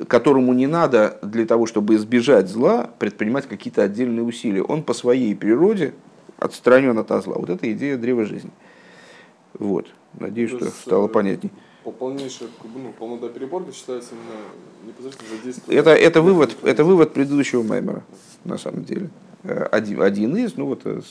[0.07, 4.63] которому не надо для того, чтобы избежать зла, предпринимать какие-то отдельные усилия.
[4.63, 5.93] Он по своей природе
[6.39, 7.35] отстранен от зла.
[7.37, 8.51] Вот это идея древа жизни.
[9.57, 9.87] Вот.
[10.19, 11.51] Надеюсь, что стало понятней
[11.91, 15.79] полнейшая ну, полнота переборки считается именно непосредственно задействование.
[15.79, 18.03] Это, это, вывод, это вывод предыдущего Маймера,
[18.43, 19.09] на самом деле.
[19.43, 21.01] Э, один, один из, ну вот, э,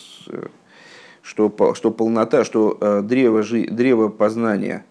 [1.22, 4.84] что, что полнота, что э, древо, древо познания,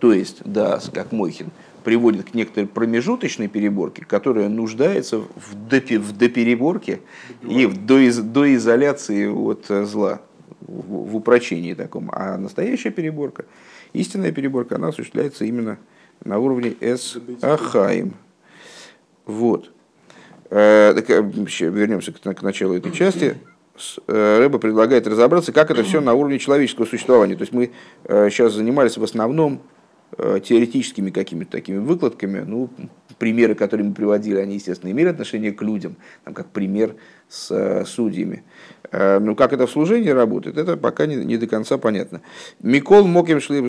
[0.00, 1.50] то есть, да, как Мойхин,
[1.82, 7.00] приводит к некоторой промежуточной переборке, которая нуждается в, допи, в допереборке
[7.40, 10.20] и в доиз, доизоляции от зла,
[10.60, 12.10] в, в упрочении таком.
[12.12, 13.46] А настоящая переборка–
[13.92, 15.78] Истинная переборка, она осуществляется именно
[16.24, 18.14] на уровне с ахаим.
[19.26, 19.70] Вот.
[20.50, 21.22] Э, так, э,
[21.70, 23.36] вернемся к, началу этой части.
[24.06, 27.36] Э, Рэба предлагает разобраться, как это все на уровне человеческого существования.
[27.36, 27.70] То есть мы
[28.04, 29.62] сейчас занимались в основном
[30.18, 32.40] теоретическими какими-то такими выкладками.
[32.40, 32.68] Ну,
[33.16, 36.96] примеры, которые мы приводили, они, естественно, имели отношение к людям, там, как пример
[37.30, 38.44] с судьями.
[38.92, 42.20] Э, ну, как это в служении работает, это пока не, не до конца понятно.
[42.60, 43.64] Микол моким шлиб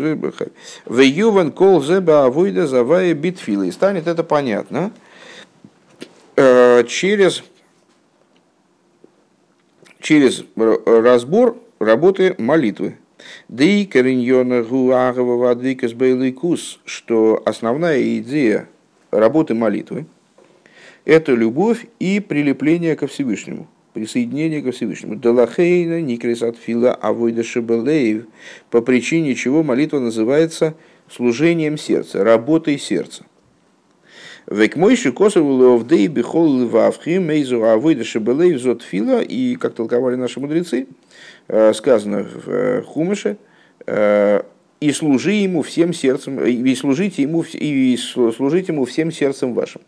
[0.85, 3.69] в ювен кол зеба авойда завая битфилы.
[3.69, 4.91] И станет это понятно
[6.35, 7.43] э, через,
[10.01, 12.97] через разбор работы молитвы.
[16.85, 18.67] Что основная идея
[19.11, 20.05] работы молитвы–
[21.05, 25.15] это любовь и прилепление ко Всевышнему присоединение ко Всевышнему.
[25.15, 28.25] Далахейна, Никрисат Фила, Авойда Шабалеев,
[28.69, 30.75] по причине чего молитва называется
[31.09, 33.25] служением сердца, работой сердца.
[34.49, 40.41] Век мой шикосов ловдей бихол лвавхи мейзу авойда шабалеев зот фила, и как толковали наши
[40.41, 40.87] мудрецы,
[41.47, 43.37] э, сказано в э, Хумыше,
[43.85, 44.41] э,
[44.81, 49.81] и служи ему всем сердцем, и служите ему, и служите ему всем сердцем вашим.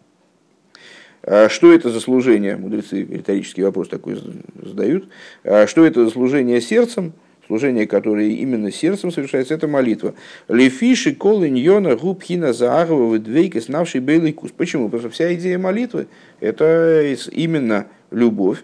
[1.28, 2.56] А что это за служение?
[2.56, 4.16] Мудрецы риторический вопрос такой
[4.62, 5.10] задают.
[5.44, 7.14] А что это за служение сердцем?
[7.48, 10.14] Служение, которое именно сердцем совершается, это молитва.
[10.48, 14.52] Лефиши колыньона губхина заагова двейка снавший белый кус.
[14.52, 14.86] Почему?
[14.86, 16.08] Потому что вся идея молитвы–
[16.40, 18.64] это именно любовь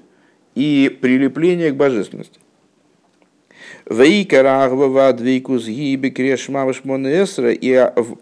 [0.54, 2.40] и прилепление к божественности.
[3.90, 7.52] Вейкарагва двейкус гиби крешмавашмонесра.
[7.52, 7.72] И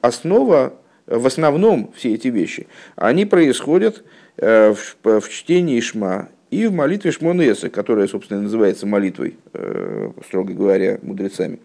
[0.02, 0.74] основа,
[1.08, 4.06] в основном все эти вещи, они происходят–
[4.40, 11.00] в, в чтении Шма и в молитве Шмонеса, которая, собственно, называется молитвой, э, строго говоря,
[11.02, 11.60] мудрецами.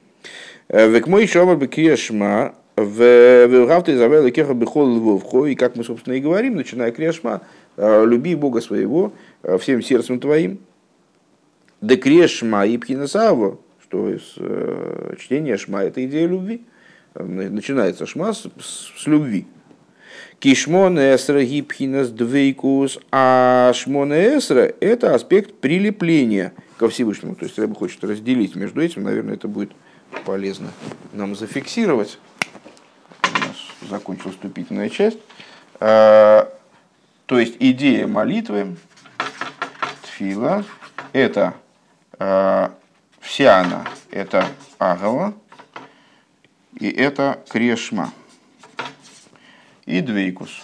[0.68, 6.14] Э, Век мой шамар бекия Шма, в Изавела Кеха Бехол Львовхо, и как мы, собственно,
[6.14, 7.42] и говорим, начиная Крешма,
[7.76, 9.12] люби Бога своего
[9.60, 10.58] всем сердцем твоим.
[11.80, 14.22] Да Крешма и Пхинасава, что из
[15.20, 16.62] чтения Шма это идея любви.
[17.14, 18.48] Начинается Шма с,
[18.96, 19.46] с любви.
[20.44, 27.34] Кишмон эсра гипхинас двейкус, а шмон эсра– это аспект прилепления ко Всевышнему.
[27.34, 29.72] То есть Рэба хочет разделить между этим, наверное, это будет
[30.26, 30.68] полезно
[31.14, 32.18] нам зафиксировать.
[33.22, 35.16] У нас закончилась вступительная часть.
[35.80, 36.52] А,
[37.24, 38.76] то есть идея молитвы,
[40.02, 40.66] тфила,
[41.14, 41.54] это
[42.18, 42.74] а,
[43.20, 44.46] вся она, это
[44.78, 45.32] агава,
[46.78, 48.12] и это крешма
[49.86, 50.62] и двейкус.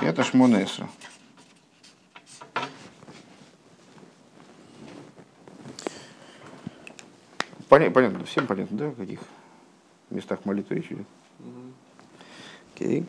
[0.00, 0.88] Это шмонеса.
[7.68, 9.20] Понятно, всем понятно, да, в каких
[10.10, 11.06] местах молитвы речь идет?
[12.74, 13.06] Окей.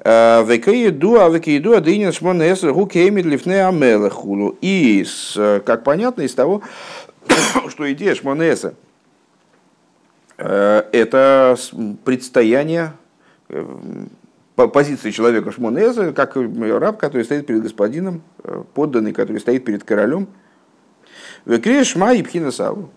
[0.00, 4.56] А, векаиду, а векаиду, а дынин шмонеса, гукеймид лифне амелахулу.
[4.60, 6.62] И, как понятно из того,
[7.68, 8.87] что идея шмонеса– Э,
[10.38, 11.56] это
[12.04, 12.92] предстояние
[13.48, 13.64] э,
[14.54, 20.28] позиции человека Шмонеза, как раб, который стоит перед господином, э, подданный, который стоит перед королем.
[21.44, 22.90] Векре Шма и Пхина Саву.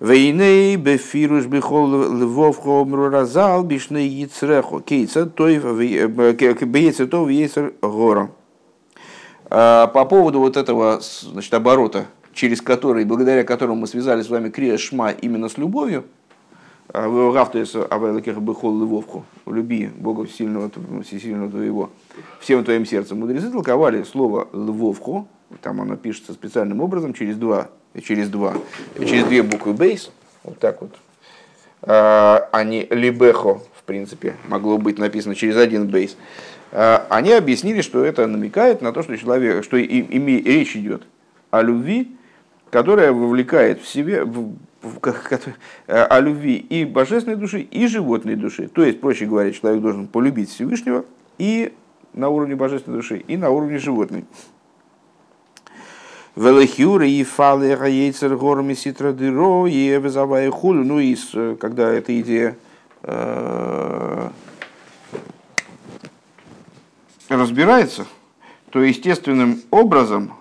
[0.00, 8.30] Вейней бефируш бихол львовхо мруразал бишней яцрехо кейца той бейца то вейцер гора.
[9.50, 14.78] По поводу вот этого значит, оборота, через который, благодаря которому мы связали с вами крия
[14.78, 16.04] шма именно с любовью,
[16.92, 20.70] Авайлакех Бехол Львовху, люби Бога сильного,
[21.04, 21.90] всесильного твоего,
[22.40, 23.20] всем твоим сердцем.
[23.20, 25.28] Мудрецы толковали слово Львовху,
[25.62, 27.68] там оно пишется специальным образом, через два
[28.02, 28.54] через два,
[28.98, 30.10] через две буквы бейс,
[30.44, 30.94] вот так вот,
[31.82, 36.16] а, а не либехо, в принципе, могло быть написано через один бейс,
[36.72, 41.02] а, они объяснили, что это намекает на то, что человек, что и, и, речь идет
[41.50, 42.16] о любви,
[42.70, 44.98] которая вовлекает в себе, в, в,
[45.86, 48.68] о любви и божественной души, и животной души.
[48.68, 51.04] То есть, проще говоря, человек должен полюбить Всевышнего
[51.38, 51.72] и
[52.14, 54.24] на уровне божественной души, и на уровне животной.
[56.36, 60.84] Велихюра и фалы раейцер горами ситра дыро и эвезавая хулю.
[60.84, 61.16] Ну и
[61.56, 62.56] когда эта идея
[63.02, 64.28] э,
[67.28, 68.06] разбирается,
[68.70, 70.32] то естественным образом,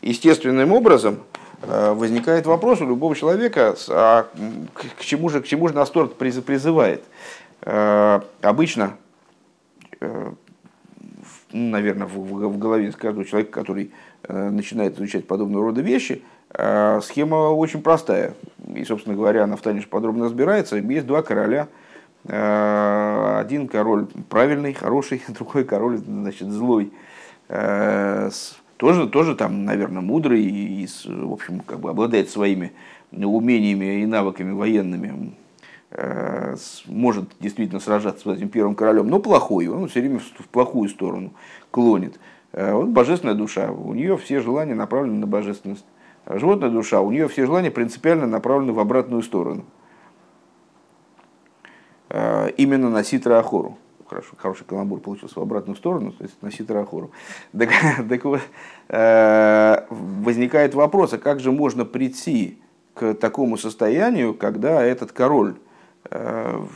[0.00, 1.18] естественным образом
[1.66, 4.26] возникает вопрос у любого человека, а
[4.74, 7.02] к чему же, к чему же нас торт призывает.
[7.62, 8.96] Э, обычно,
[11.52, 13.92] наверное, в голове каждого человека, который
[14.24, 16.22] Э, начинает изучать подобного рода вещи,
[16.54, 18.34] э, схема очень простая.
[18.72, 20.76] И, собственно говоря, она в Таниш подробно разбирается.
[20.76, 21.66] Есть два короля.
[22.24, 26.92] Э, один король правильный, хороший, другой король значит, злой.
[28.82, 32.72] Тоже, тоже там, наверное, мудрый и, в общем, как бы обладает своими
[33.12, 35.34] умениями и навыками военными,
[36.88, 41.32] может действительно сражаться с этим первым королем, но плохой, он все время в плохую сторону
[41.70, 42.18] клонит.
[42.50, 45.84] Э, вот божественная душа, у нее все желания направлены на божественность.
[46.26, 49.64] Животная душа, у нее все желания принципиально направлены в обратную сторону.
[52.08, 53.78] Э, именно на ситра ахору.
[54.12, 57.10] Хорошо, хороший каламбур получился в обратную сторону, то есть на ситра ахору.
[57.58, 57.70] Так,
[58.08, 58.40] так вот,
[58.88, 62.58] э, возникает вопрос, а как же можно прийти
[62.94, 65.54] к такому состоянию, когда этот король,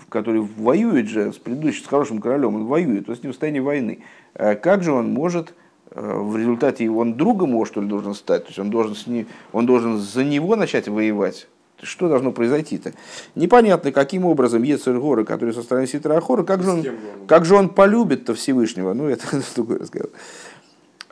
[0.09, 3.61] который воюет же с предыдущим, с хорошим королем, он воюет, он с ним в состоянии
[3.61, 3.99] войны,
[4.33, 5.53] как же он может
[5.91, 9.07] Э, в результате он другом его, что ли, должен стать, то есть он должен, с
[9.07, 11.49] ним, он должен за него начать воевать.
[11.87, 12.93] Что должно произойти-то?
[13.35, 16.85] Непонятно, каким образом Ецергора, который со стороны Ситра Ахора, как же он,
[17.27, 18.93] как же он полюбит-то Всевышнего?
[18.93, 20.11] Ну, это другой разговор.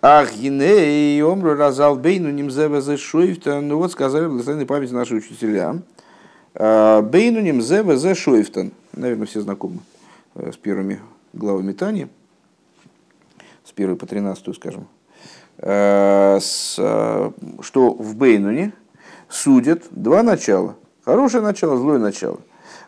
[0.02, 3.60] Ах, и омру разал бейну нимзева за шуйфта.
[3.60, 5.80] Ну вот сказали в благословенной памяти наши учителя.
[6.54, 8.72] «А, бейну нимзева за шуйфтан.
[8.92, 9.78] Наверное, все знакомы
[10.34, 11.00] э, с первыми
[11.32, 12.08] главами Тани
[13.64, 14.87] с 1 по 13, скажем,
[15.58, 17.30] э, с, э,
[17.62, 18.72] что в Бейнуне
[19.34, 20.76] судят два начала.
[21.04, 22.38] Хорошее начало, злое начало.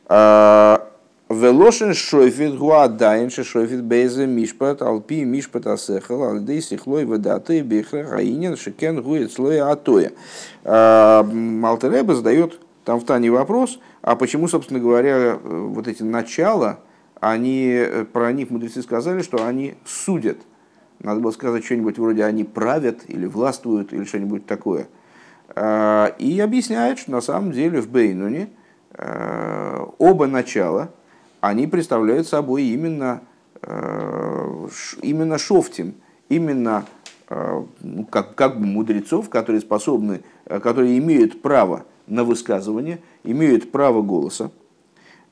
[0.07, 0.89] А,
[1.29, 9.03] Велошен шойфит гуадайн шойфит бейзе мишпат алпи мишпат асехал альдей сихлой ведаты бихра хаинин шекен
[9.03, 10.13] гует слой атоя.
[10.65, 16.79] А, Малтереба задает там в Тане вопрос, а почему, собственно говоря, вот эти начала,
[17.19, 17.83] они,
[18.13, 20.39] про них мудрецы сказали, что они судят–
[21.01, 24.89] надо было сказать что-нибудь вроде «они правят» или «властвуют» или что-нибудь такое.
[25.55, 28.51] А, и объясняет, что на самом деле в Бейнуне
[28.93, 30.91] а, оба начала,
[31.41, 33.23] они представляют собой именно,
[33.63, 34.69] а,
[35.03, 35.95] именно шофтим,
[36.29, 36.85] именно
[37.81, 44.53] ну, как, как бы мудрецов, которые способны, которые имеют право на высказывание, имеют право голоса,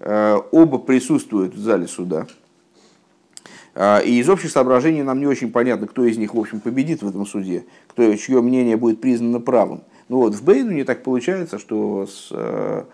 [0.01, 2.27] оба присутствуют в зале суда–
[3.77, 7.09] и из общих соображений нам не очень понятно, кто из них, в общем, победит в
[7.09, 9.83] этом суде, кто, чье мнение будет признано правым.
[10.09, 12.85] Ну вот, в Бейну не так получается, что с, э,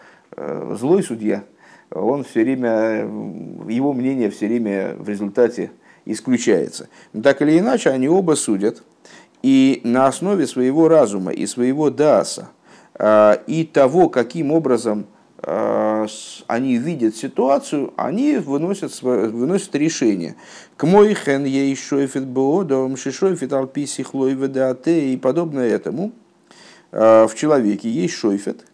[0.79, 1.45] злой судья,
[1.91, 3.01] он все время,
[3.69, 5.73] его мнение все время в результате
[6.05, 6.89] исключается.
[7.13, 8.83] Но так или иначе, они оба судят,
[9.43, 12.51] и на основе своего разума и своего дааса,
[12.99, 15.07] э, и того, каким образом
[15.43, 16.07] Э,
[16.49, 20.37] они видят ситуацию, они выносят, выносят решение.
[20.77, 26.13] К мой хен ей шойфет боодом, шишойфет алпи сихлой и подобное этому.
[26.93, 28.65] Э, в человеке есть шойфет,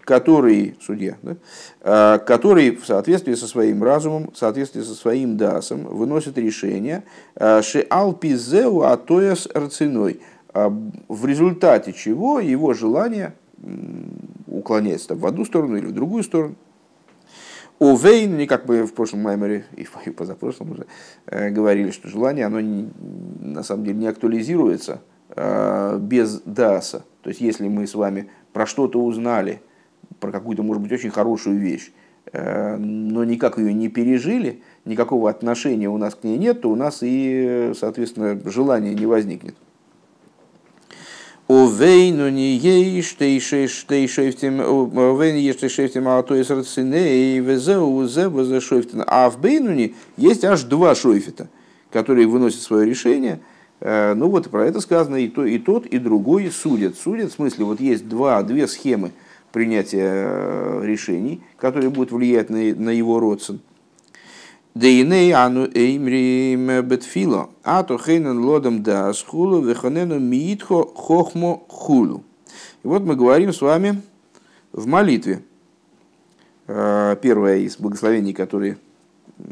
[0.00, 1.36] который, судья, да,
[1.80, 7.04] э, который в соответствии со своим разумом, в соответствии со своим дасом выносит решение
[7.62, 10.20] ши алпи зеу атояс рациной,
[10.52, 13.34] в результате чего его желание
[14.48, 16.56] уклоняется в одну сторону или в другую сторону.
[17.82, 20.86] У Вейн, не как бы в прошлом маймере и позапрошлом уже
[21.24, 22.90] э, говорили, что желание, оно не,
[23.40, 25.00] на самом деле не актуализируется
[25.30, 27.04] э, без даса.
[27.22, 29.60] То есть, если мы с вами про что-то узнали,
[30.18, 31.92] про какую-то, может быть, очень хорошую вещь,
[32.32, 36.76] э, но никак ее не пережили, никакого отношения у нас к ней нет, то у
[36.76, 39.54] нас и, соответственно, желания не возникнет.
[41.50, 49.02] Овейну не ешь тейшефтим, овейну ешь тейшефтим, а то есть рациней, везеу зебу за шойфтин.
[49.04, 51.48] А в Бейнуне есть аж два шойфита,
[51.90, 53.40] которые выносят свое решение.
[53.80, 56.96] Э, ну вот про это сказано, и, то, и тот, и другой судят.
[56.96, 59.12] Судят, в смысле, вот есть два, две схемы
[59.52, 63.60] принятия э, решений, которые будут влиять на, на его родствен.
[64.74, 72.22] Дейней ану эймрим бетфило, а то хейнен лодом да схулу, веханену миитхо хохмо хулу.
[72.84, 74.00] И вот мы говорим с вами
[74.72, 75.42] в молитве.
[76.68, 78.78] Э, первое из благословений, которые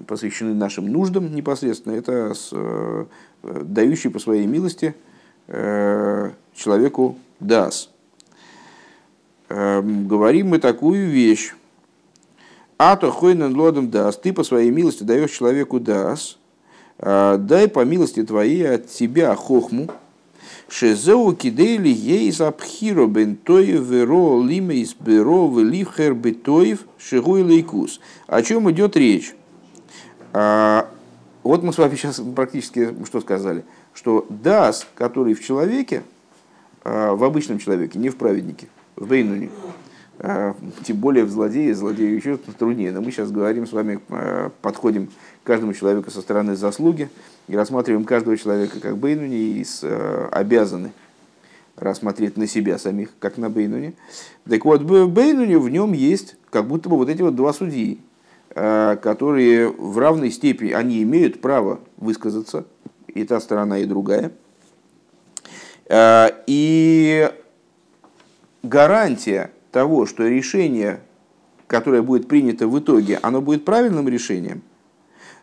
[0.07, 2.53] посвящены нашим нуждам непосредственно, это с,
[3.43, 4.95] дающий по своей милости
[5.47, 7.91] э, человеку дас.
[9.49, 11.55] Говорим мы такую вещь.
[12.77, 16.39] А то хойнен лодом дас, ты по своей милости даешь человеку дас,
[16.99, 19.89] а, дай по милости твоей от тебя хохму,
[20.69, 28.01] Шезеу кидейли ейс абхиро бентоев веро лимейс беро веливхер бетоев шигуй лейкус.
[28.27, 29.35] О чем идет речь?
[31.43, 33.65] Вот мы с вами сейчас практически что сказали,
[33.95, 36.03] что дас, который в человеке,
[36.85, 39.51] а, в обычном человеке, не в праведнике, в Бейнуне,
[40.19, 42.91] а, тем более в злодее, злодею еще труднее.
[42.93, 45.09] Но мы сейчас говорим с вами, а, подходим
[45.43, 47.09] к каждому человеку со стороны заслуги
[47.47, 49.67] и рассматриваем каждого человека как Бейнуни и
[50.33, 50.93] обязаны
[51.77, 53.95] рассмотреть на себя самих, как на Бейнуне.
[54.49, 58.01] Так вот, Бейнуне в нем есть как будто бы вот эти вот два судьи,
[58.55, 62.67] которые в равной степени, они имеют право высказаться,
[63.07, 64.33] и та сторона, и другая.
[66.47, 67.33] И
[68.63, 71.01] гарантия того, что решение,
[71.67, 74.63] которое будет принято в итоге, оно будет правильным решением,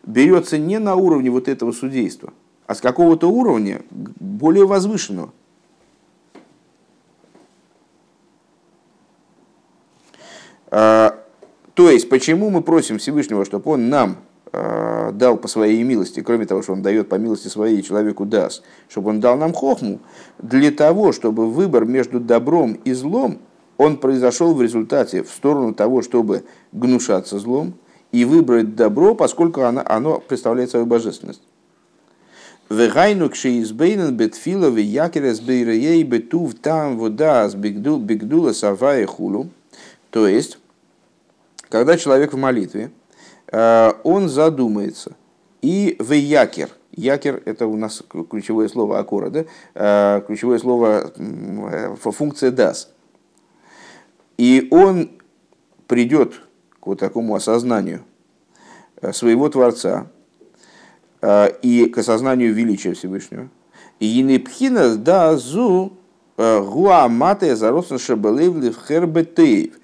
[0.04, 2.32] берется не на уровне вот этого судейства,
[2.66, 5.32] а с какого-то уровня более возвышенного.
[10.68, 11.18] А,
[11.76, 14.16] то есть, почему мы просим Всевышнего, чтобы он нам
[14.50, 18.62] а, дал по своей милости, кроме того, что он дает по милости своей человеку даст,
[18.88, 20.00] чтобы он дал нам хохму,
[20.38, 23.40] для того, чтобы выбор между добром и злом
[23.76, 27.74] он произошел в результате в сторону того, чтобы гнушаться злом
[28.10, 31.42] и выбрать добро, поскольку оно, оно представляет свою божественность.
[32.70, 39.50] Вегайну кшеизбейнен бетфила в якерес бейреей бетув там вода с бигдула савая хулу.
[40.08, 40.58] То есть,
[41.68, 42.90] когда человек в молитве,
[43.50, 45.16] э, он задумается.
[45.62, 49.44] И в якер, якер это у нас ключевое слово акора, да?
[49.74, 52.90] Э, ключевое слово э, функция дас–
[54.38, 55.10] и он
[55.86, 56.34] придет
[56.80, 58.02] к вот такому осознанию
[59.12, 60.08] своего Творца
[61.62, 63.48] и к осознанию величия Всевышнего.
[63.98, 65.94] И непхина да зу
[66.36, 69.78] гуамате заросна шабалев в хербетеев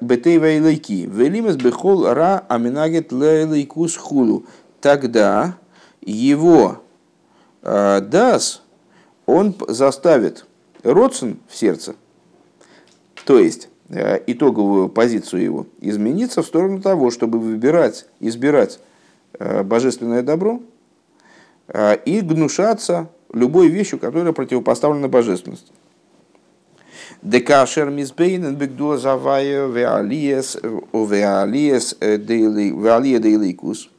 [0.00, 1.06] бетеева илайки.
[1.06, 4.44] Велимес бехол ра аминагет лейлайкус хулу.
[4.80, 5.56] Тогда
[6.00, 6.82] его
[7.62, 8.62] дас,
[9.26, 10.46] он заставит
[10.84, 11.96] родствен в сердце–
[13.28, 18.80] то есть э, итоговую позицию его измениться в сторону того, чтобы выбирать, избирать
[19.38, 20.62] э, божественное добро
[21.66, 25.72] э, и гнушаться любой вещью, которая противопоставлена божественности.
[27.22, 30.56] Декашер мизбейнен бигдуа завая веалиес
[30.92, 33.90] веалиес дейликус.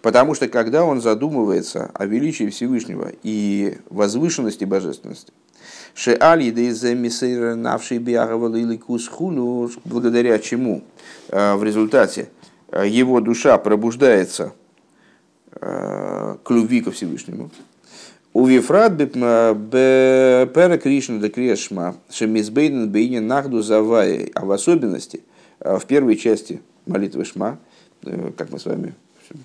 [0.00, 5.32] Потому что когда он задумывается о величии Всевышнего и возвышенности божественности,
[5.94, 6.50] Шеали
[7.54, 10.82] навший биагавал или кусхуну, благодаря чему
[11.28, 12.30] э, в результате
[12.72, 14.52] э, его душа пробуждается
[15.52, 17.50] э, к любви ко Всевышнему.
[18.36, 25.22] ובפרט בפרק ראשון דקריאת שמע שמתבונן בענין אחדות הוי', а в особенности
[25.60, 27.60] в первой части молитвы Шма,
[28.36, 28.94] как мы с вами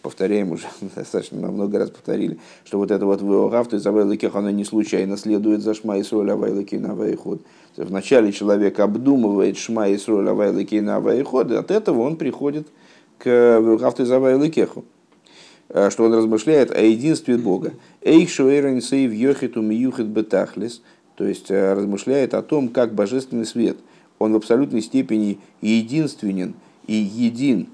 [0.01, 0.65] повторяем уже,
[0.95, 5.17] достаточно много раз повторили, что вот это вот «ואהבת את הוי' אלקיך», оно не случайно
[5.17, 7.43] следует за שמע ישראל הוי' אלקינו הוי' אחד.
[7.77, 12.67] Вначале человек обдумывает שמע ישראל הוי' אלקינו הוי' אחד, и от этого он приходит
[13.19, 14.83] к «ואהבת את הוי' אלקיך»
[15.69, 17.73] что он размышляет о единстве Бога.
[18.01, 20.81] איך שאור אין סוף יחיד ומיוחד בתכלית,
[21.15, 23.77] то есть э, размышляет о том, как божественный свет,
[24.19, 26.53] он в абсолютной степени единственен
[26.87, 27.67] и един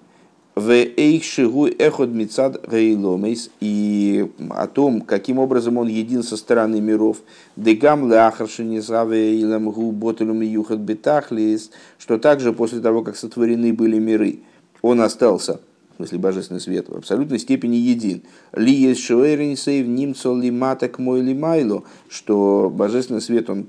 [0.55, 7.17] ואיך שהוא אחד מצד העולמות и о том, каким образом он един со стороны миров.
[7.57, 14.39] Дегам ляхаршини завейлам гу ботелум юхат бетахлис, что также после того, как сотворены были миры,
[14.81, 15.59] он остался,
[15.95, 18.21] в смысле божественный свет, в абсолютной степени един.
[18.53, 23.65] Ли есть шоэринсейв нимцо ли маток мой ли майло, что божественный свет, он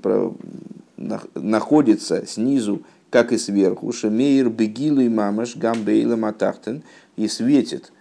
[1.35, 6.83] находится снизу как и сверху, шемейр бегилу и мамаш гамбейла матахтен,
[7.15, 7.93] и светит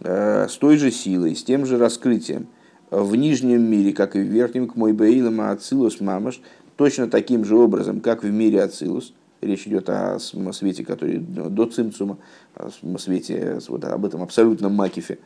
[0.00, 2.48] э, с той же силой, с тем же раскрытием
[2.90, 6.40] в нижнем мире, как и в верхнем, к мой бейлам ацилус мамаш,
[6.76, 9.12] точно таким же образом, как в мире ацилус.
[9.40, 12.18] Речь идет о свете, который до цимцума,
[12.54, 15.18] о свете, вот об этом абсолютном макифе,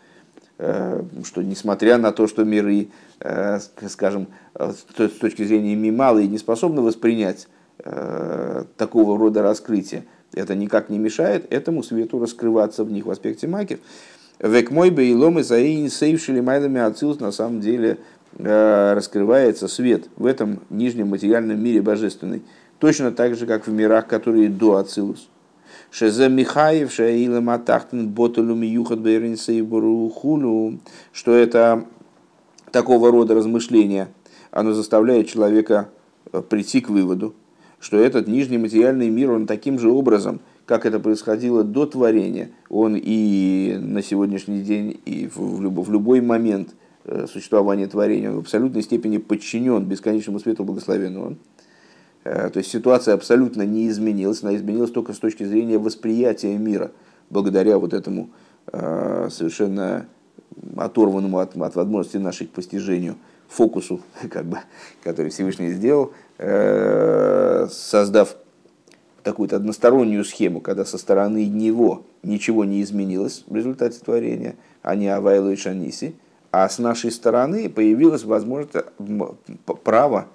[0.59, 2.89] э, что несмотря на то, что миры,
[3.21, 3.59] э,
[3.89, 4.85] скажем, с
[5.19, 7.49] точки зрения мималы не способны воспринять
[7.85, 10.05] Э, такого рода раскрытия,
[10.35, 13.81] это никак не мешает этому свету раскрываться в них в аспекте макив.
[14.39, 17.99] Век мой бейлом и заин сейвшили майлами ацилус на самом деле
[18.39, 22.43] раскрывается свет в этом нижнем материальном мире божественный,
[22.83, 25.29] точно так же, как в мирах, которые до ацилус.
[25.93, 30.81] Шезе Михаев, Шаила Матахтен, Боталу Миюхат Бейринсейбурухулу,
[31.13, 31.85] что это
[32.73, 34.09] такого рода размышления,
[34.51, 35.91] оно заставляет человека
[36.33, 37.37] э, прийти к выводу,
[37.79, 42.97] что этот нижний материальный мир, он таким же образом, как это происходило до творения, он
[42.97, 46.75] и на сегодняшний день, и в, любой, в любой момент
[47.05, 51.37] э, существования творения, он в абсолютной степени подчинен бесконечному свету благословенного.
[52.25, 56.93] Э, то есть ситуация абсолютно не изменилась, она изменилась только с точки зрения восприятия мира,
[57.31, 58.31] благодаря вот этому
[58.73, 60.07] э, совершенно
[60.77, 63.17] оторванному от, от возможности нашей постижению
[63.49, 64.01] фокусу,
[64.31, 64.59] как бы,
[65.03, 66.13] который Всевышний сделал,
[66.45, 68.35] Э, создав
[69.23, 75.07] такую-то одностороннюю схему, когда со стороны него ничего не изменилось в результате творения, а не
[75.07, 76.17] Авайлу и Шаниси,
[76.51, 78.75] а с нашей стороны появилась возможность,
[79.85, 80.27] право,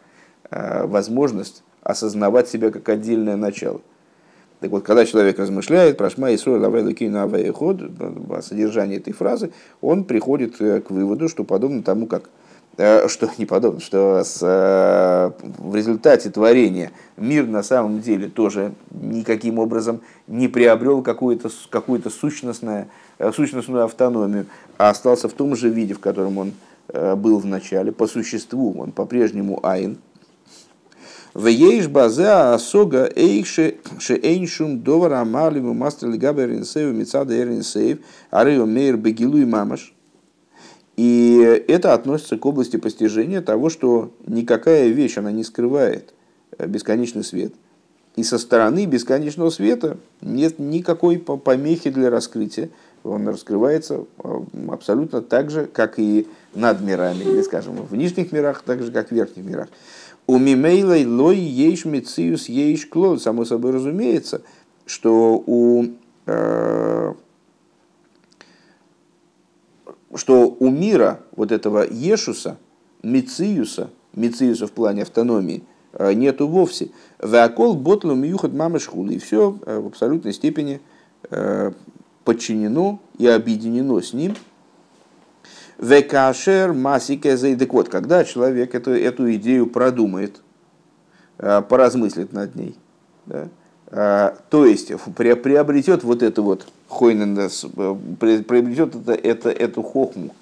[0.49, 3.81] возможность осознавать себя как отдельное начало.
[4.59, 7.81] Так вот, когда человек размышляет про Шма Исруэл Авайлу Кину Авайход,
[8.29, 12.29] о содержании этой фразы, он приходит э, к выводу, что подобно тому, как
[12.77, 18.73] Э, что не подобно, что с, э, в результате творения мир на самом деле тоже
[18.91, 22.88] никаким образом не приобрел какую-то какую сущностную,
[23.35, 24.45] сущностную автономию,
[24.77, 26.53] а остался в том же виде, в котором он
[27.17, 29.97] был в начале, по существу, он по-прежнему айн.
[31.38, 37.99] В ейш база асога эйше шеэйншум довар амалиму мастер лигабер инсейв мицада эринсейв
[38.31, 39.93] арыо мейр бегилу и мамаш–
[40.97, 46.15] и это относится к области постижения того, что никакая вещь, она не скрывает
[46.57, 47.53] э, бесконечный свет.
[48.15, 52.71] И со стороны бесконечного света нет никакой помехи для раскрытия.
[53.03, 58.63] Он раскрывается э, абсолютно так же, как и над мирами, или, скажем, в нижних мирах,
[58.63, 59.67] так же, как в верхних мирах.
[60.28, 63.21] У мимейлой лой ейш мециус ейш клод.
[63.21, 64.41] Само собой разумеется,
[64.86, 65.86] что у
[66.25, 67.13] э,
[70.17, 72.57] что у мира вот этого Ешуса,
[73.03, 75.63] Мициюса, Мициюса в плане автономии,
[75.93, 76.89] э, нету вовсе.
[77.21, 79.15] Веакол ботлу миюхат мамышхули.
[79.15, 80.82] И все э, в абсолютной степени
[81.30, 81.71] э,
[82.23, 84.36] подчинено и объединено с ним.
[85.80, 90.41] Векашер масике Так вот, когда человек эту, эту идею продумает,
[91.38, 92.75] поразмыслит над ней,
[93.25, 97.65] да, то есть приобретет вот это вот Хойнендес
[98.19, 100.34] приобретет это, это, эту хохму,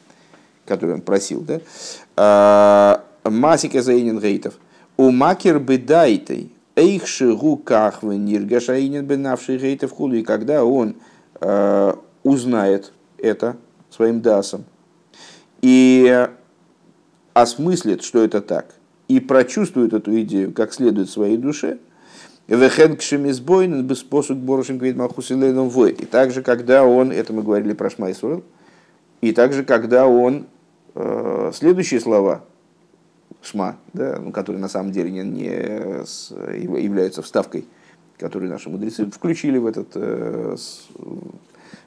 [0.66, 3.02] которую он просил, да?
[3.24, 4.54] Масика Заинин Гейтов.
[4.98, 10.16] У макер бы дайтой, эйх шигу кахвы ниргашаинин бы навший Гейтов худу.
[10.16, 10.96] И когда он
[11.42, 13.58] э, узнает это
[13.90, 14.66] своим дасом
[15.66, 16.30] и
[17.34, 18.76] осмыслит, что это так,
[19.08, 21.80] и прочувствует эту идею как следует своей душе.
[25.90, 28.44] И также, когда он, это мы говорили про Шмайсуэл,
[29.22, 30.46] и также, когда он
[30.94, 32.44] э, следующие слова
[33.42, 37.66] Шма, да, ну, которые на самом деле не, не с, являются вставкой,
[38.20, 40.86] которую наши мудрецы включили в этот, э, с,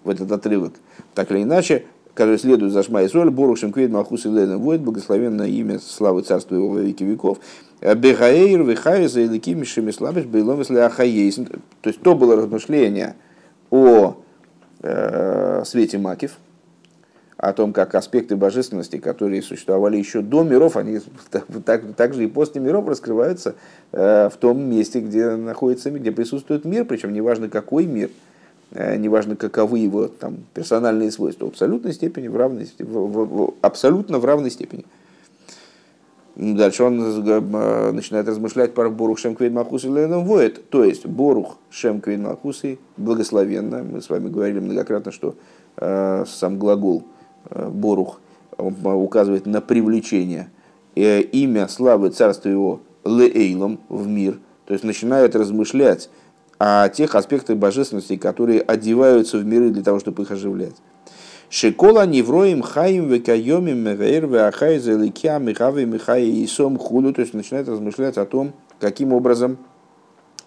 [0.02, 0.74] в этот отрывок,
[1.14, 1.84] так или иначе,
[2.18, 6.22] который следует за Шма и Соль, Борушем Квейд Махус и Лейна Войд, благословенное имя славы
[6.22, 7.38] царства его во веки веков,
[7.80, 11.36] Бехаэйр, Вихайза, Илики, Мишеми Слабиш, Бейлом, Ахаейс.
[11.36, 13.14] То есть то было размышление
[13.70, 14.16] о
[14.82, 16.38] э, свете Макив,
[17.36, 20.98] о том, как аспекты божественности, которые существовали еще до миров, они
[21.30, 23.54] так, так, также и после миров раскрываются
[23.92, 28.10] э, в том месте, где находится, где присутствует мир, причем неважно какой мир,
[28.72, 34.18] неважно каковы его там, персональные свойства, в абсолютной степени, в равной, в, в, в, абсолютно
[34.18, 34.84] в равной степени.
[36.38, 40.70] Дальше он начинает размышлять про Борух Шем Квейд Махуси Леном Воет.
[40.70, 43.82] То есть Борух Шем Квейд Махуси благословенно.
[43.82, 45.34] Мы с вами говорили многократно, что
[45.78, 47.02] э, сам глагол
[47.50, 48.20] э, Борух
[48.56, 50.48] указывает на привлечение.
[50.94, 54.38] Э, имя славы царства его Леэйлом в мир.
[54.66, 56.08] То есть начинает размышлять
[56.58, 60.74] о тех аспектах божественности, которые одеваются в миры для того, чтобы их оживлять.
[61.50, 67.14] Шикола невроим хаим векайомим мевейр веахай заликя михавы михай и сом худу.
[67.14, 69.56] То есть начинает размышлять о том, каким образом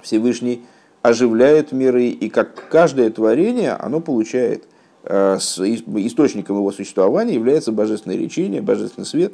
[0.02, 0.64] Всевышний
[1.02, 4.66] оживляет миры и как каждое творение оно получает
[5.04, 9.34] э, источником его существования является божественное речение, божественный свет.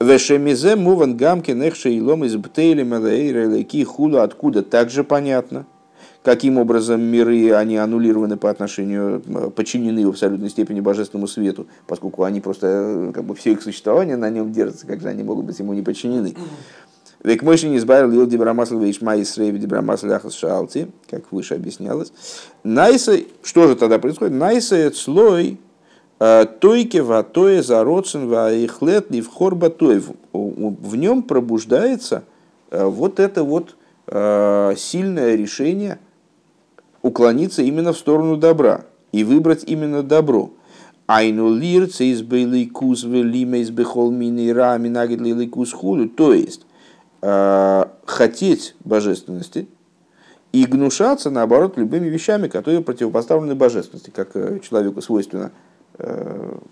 [0.00, 5.66] Вешемизе муван гамки нехши илом из бтейли мадаэйра хула откуда также понятно–
[6.22, 9.22] каким образом миры, они аннулированы по отношению,
[9.54, 14.16] подчинены в абсолютной степени божественному свету, поскольку они просто, э, как бы все их существование
[14.16, 16.34] на нем держится, как же они могут быть ему не подчинены.
[17.24, 22.12] Век мой не избавил Лил Дибрамасл Вейшма и Срейви Дибрамасл Ахас Шалти, как выше объяснялось.
[22.62, 24.34] Найса, что же тогда происходит?
[24.34, 24.76] Найса
[26.18, 30.10] это слой э, Тойке ватое зародцен ваихлет ливхор батоев.
[30.32, 32.24] В нем пробуждается
[32.70, 33.76] э, вот это вот
[34.10, 35.98] сильное решение–
[37.02, 40.50] уклониться именно в сторону добра и выбрать именно добро.
[41.06, 46.08] Айну лирце из бейликус велима из бехол мини рами нагид лиликус худу.
[46.08, 46.66] То есть,
[47.22, 49.68] э, хотеть божественности
[50.52, 55.67] и гнушаться, наоборот, любыми вещами, которые противопоставлены божественности, как э, человеку свойственно э,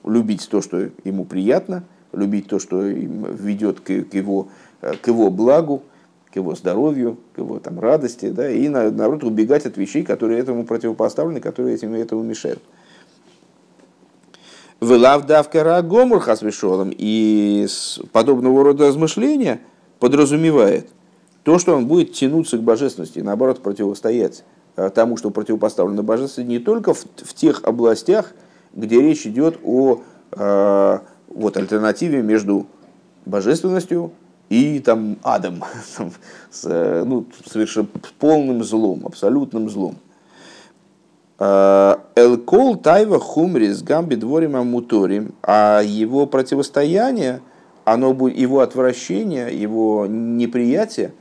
[0.05, 4.49] любить то, что ему приятно, любить то, что ведет к его,
[4.81, 5.83] к его благу,
[6.33, 10.64] к его здоровью, к его там, радости, да, и наоборот убегать от вещей, которые этому
[10.64, 12.61] противопоставлены, которые этим, этому мешают.
[14.81, 16.93] Вылав давка гомур хасвешолом.
[16.97, 17.66] И
[18.12, 19.61] подобного рода размышления
[19.99, 20.91] подразумевает
[21.45, 24.45] то, что он будет тянуться к божественности, наоборот противостоять
[24.77, 28.35] э, тому, что противопоставлено божественности, не только в, в тех областях,
[28.77, 30.03] где речь идет о
[30.33, 30.99] э,
[31.29, 32.66] вот, альтернативе между
[33.24, 34.12] божественностью
[34.49, 35.64] и там адом,
[36.51, 36.64] с,
[37.05, 37.89] ну, совершенно
[38.20, 39.97] полным злом, абсолютным злом.
[41.39, 47.41] А, Элкол тайва хумрис гамби дворим амуторим, а его противостояние,
[47.85, 51.12] оно будет, его отвращение, его неприятие,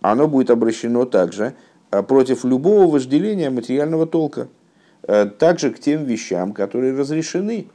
[0.00, 1.54] оно будет обращено также
[1.90, 4.48] а, против любого вожделения материального толка,
[5.06, 7.66] также к тем вещам, которые разрешены,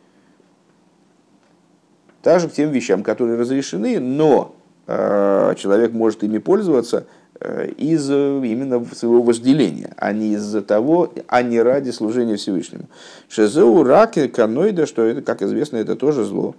[2.21, 4.55] также к тем вещам, которые разрешены, но
[4.91, 7.05] Э, человек может ими пользоваться
[7.39, 12.85] э, из именно своего вожделения, а не из-за того, а не ради служения Всевышнему.
[13.27, 16.55] Шезеу раки каноида, что это, как известно, это тоже зло.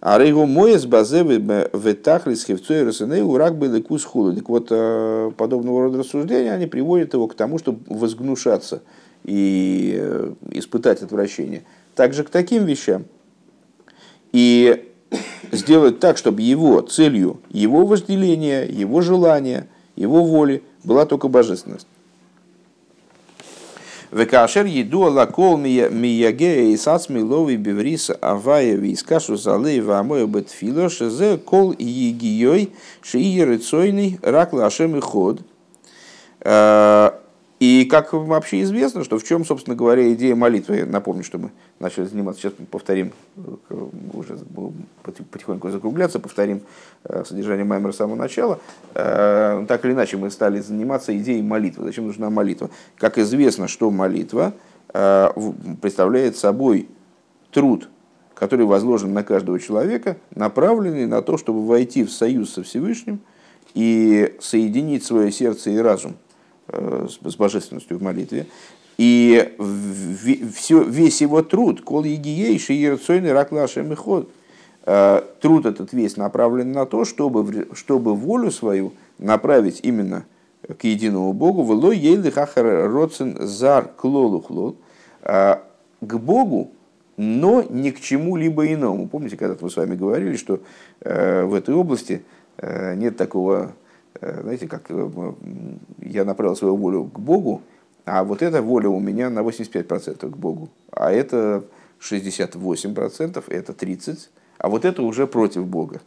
[0.00, 4.36] А рейгу моес базевы в тахлис хевцой рсенеу рак был и кус худу.
[4.36, 8.82] Так вот, э, подобного рода рассуждения, они приводят его к тому, чтобы возгнушаться
[9.28, 11.64] и испытать отвращение.
[11.94, 13.04] Также к таким вещам.
[14.32, 14.88] И
[15.52, 21.86] сделать так, чтобы его целью, его вожделения, его желания, его воли была только божественность.
[37.60, 41.50] Э, и как вообще известно, что в чем, собственно говоря, идея молитвы, напомню, что мы
[41.80, 43.12] начали заниматься, сейчас повторим,
[44.12, 44.38] уже
[45.02, 46.62] потихоньку закругляться, повторим
[47.04, 48.60] э, содержание Маймера с самого начала.
[48.94, 51.84] Э, так или иначе, мы стали заниматься идеей молитвы.
[51.84, 52.70] Зачем нужна молитва?
[52.96, 54.52] Как известно, что молитва
[54.94, 55.28] э,
[55.82, 56.88] представляет собой
[57.50, 57.88] труд,
[58.34, 63.18] который возложен на каждого человека, направленный на то, чтобы войти в союз со Всевышним
[63.74, 66.27] и соединить свое сердце и разум– Э,
[66.70, 68.46] с божественностью в молитве.
[68.98, 69.54] И
[70.56, 74.28] все, весь его труд, кол егиейший ерцойный рак лашем и ход,
[74.86, 80.24] э, труд этот весь направлен на то, чтобы, чтобы волю свою направить именно
[80.76, 84.76] к единому Богу, вело ейли хахар роцен зар клолухлол,
[85.22, 85.56] э,
[86.00, 86.72] к Богу,
[87.16, 89.08] но ни к чему-либо иному.
[89.08, 90.60] Помните, когда мы с вами говорили, что
[91.00, 92.22] в этой области
[92.62, 93.87] нет такого Э,
[94.20, 95.32] знаете, как э,
[96.00, 97.62] я направил свою волю к Богу,
[98.04, 101.64] а вот эта воля у меня на 85% к Богу, а это
[102.00, 104.18] 68%, это 30%,
[104.58, 106.00] а вот это уже против Бога.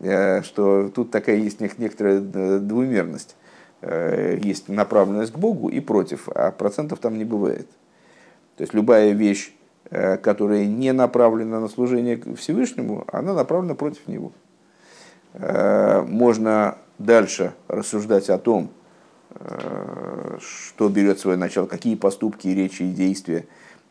[0.00, 3.36] Э, что тут такая есть некоторая двумерность.
[3.80, 7.68] есть направленность к Богу и против, а процентов там не бывает.
[8.56, 9.52] То есть любая вещь,
[9.88, 14.32] которая не направлена на служение Всевышнему, она направлена против него.
[15.32, 18.70] Можно дальше рассуждать о том,
[20.40, 23.46] что берет свое начало, какие поступки, речи и действия,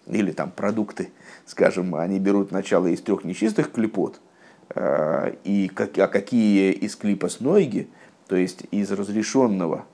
[0.07, 1.09] или там продукты,
[1.45, 4.19] скажем, они берут начало из трех нечистых клепот,
[4.75, 7.89] э, и как, а какие из клипа с ноги,
[8.27, 9.85] то есть из разрешенного,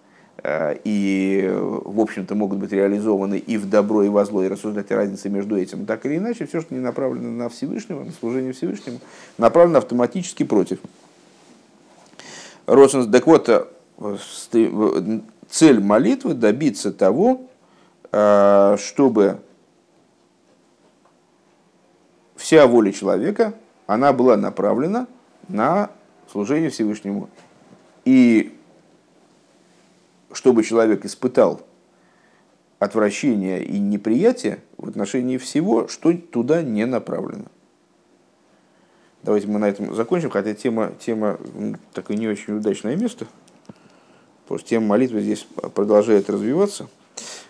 [0.43, 4.91] э, и, в общем-то, могут быть реализованы и в добро, и во зло, и рассуждать
[4.91, 5.86] о разнице между этим.
[5.86, 8.99] Так или иначе, все, что не направлено на Всевышнего, на служение Всевышнему,
[9.38, 10.80] направлено автоматически против.
[12.66, 13.66] Росенс, так вот, э,
[15.49, 17.47] цель молитвы добиться того,
[18.78, 19.39] чтобы
[22.36, 23.55] вся воля человека,
[23.88, 25.07] она была направлена
[25.47, 25.89] на
[26.32, 27.30] служение Всевышнему.
[28.05, 28.57] И
[30.32, 31.61] чтобы человек испытал
[32.80, 37.45] отвращение и неприятие в отношении всего, что туда не направлено.
[39.24, 41.40] Давайте мы на этом закончим, хотя тема, тема
[41.94, 43.26] такое не очень удачное место,
[44.44, 46.88] потому что тема молитвы здесь продолжает развиваться.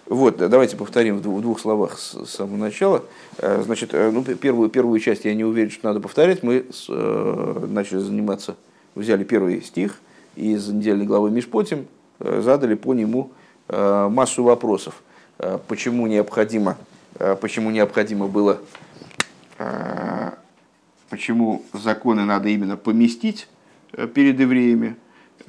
[0.06, 3.04] Вот, давайте повторим в двух, словах с, с самого начала.
[3.40, 6.44] Э, значит, э, ну, первую, первую часть я не уверен, что надо повторять.
[6.44, 8.56] Мы с, э, начали заниматься,
[8.96, 10.00] взяли первый стих
[10.36, 11.88] из недельной главы Мишпотим,
[12.20, 13.32] э, задали по нему
[13.70, 15.02] э, массу вопросов.
[15.40, 16.78] Э, почему необходимо,
[17.18, 18.60] э, почему необходимо было,
[19.58, 20.32] э,
[21.14, 23.48] почему законы надо именно поместить
[23.92, 24.96] э, перед евреями,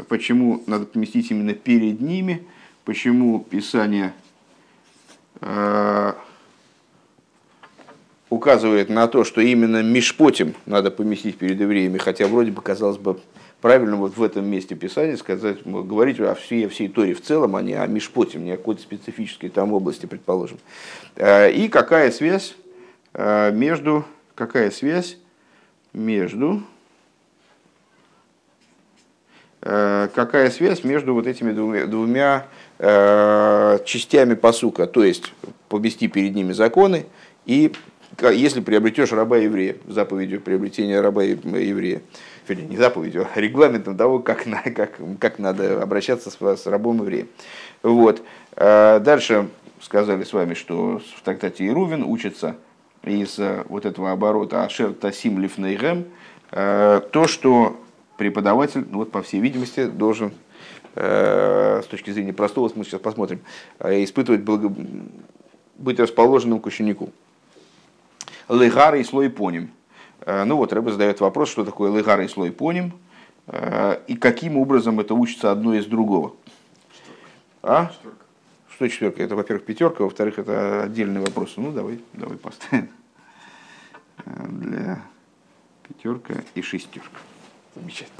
[0.08, 2.42] почему надо поместить именно перед ними,
[2.84, 4.12] почему Писание
[5.40, 6.12] Э,
[8.28, 13.18] указывает на то, что именно Мишпотим надо поместить перед евреями, хотя вроде бы казалось бы
[13.62, 17.56] правильно вот в этом месте Писания сказать, говорить о всей, о всей Торе в целом,
[17.56, 20.58] а не о Мишпотим, не о какой-то специфической там области, предположим.
[21.16, 22.54] Э, и какая связь
[23.14, 24.04] между,
[24.34, 25.16] какая связь
[25.95, 26.62] между
[29.61, 35.32] какая связь между вот этими двумя, двумя Э, частями посука, то есть
[35.68, 37.07] повести перед ними законы,
[37.47, 37.72] и
[38.20, 42.03] если приобретешь раба еврея, заповедью приобретения раба еврея,
[42.49, 47.03] вернее, не заповедью, а регламентом того, как, на, как, как надо обращаться с, с рабом
[47.03, 47.28] евреем.
[47.84, 48.22] Вот.
[48.57, 49.49] Э, дальше
[49.80, 52.57] сказали с вами, что в трактате Ирувин учится
[53.05, 56.07] из э, вот этого оборота Ашер Тасим Лифнейгем,
[56.50, 57.80] то, что
[58.16, 60.32] преподаватель, ну вот, по всей видимости, должен
[60.96, 63.40] Э, с точки зрения простого смысла, сейчас посмотрим,
[63.80, 64.72] э, испытывать благо...
[65.76, 67.11] быть расположенным к ученику.
[68.48, 69.70] Легары и слой поним.
[70.20, 72.92] Э, ну вот, Рэбе задает вопрос, что такое легары и слой поним,
[74.07, 76.34] и каким образом это учится одно из другого.
[77.62, 77.92] А?
[78.75, 79.22] Что четверка?
[79.22, 81.55] Это, во-первых, пятерка, во-вторых, это отдельный вопрос.
[81.57, 82.89] Ну, давай, давай поставим.
[84.27, 85.01] Для
[85.87, 87.18] пятерка и шестерка.
[87.77, 88.18] Замечательно.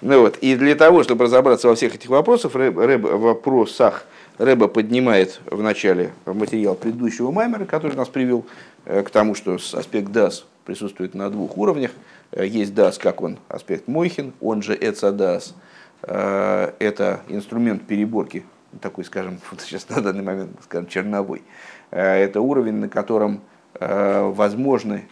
[0.00, 4.06] Ну вот, и для того, чтобы разобраться во всех этих вопросах, Рэб, Рэб, вопросах
[4.38, 8.46] Рэба поднимает в начале материал предыдущего маймера, который нас привел
[8.86, 11.90] э, к тому, что аспект DAS присутствует на двух уровнях.
[12.30, 15.42] Э, есть DAS, как он, аспект Мойхин, он же ECA
[16.02, 18.44] э, Это инструмент переборки,
[18.80, 21.42] такой, скажем, сейчас на данный момент, скажем, черновой.
[21.90, 23.42] Это уровень, на котором
[23.78, 25.04] возможны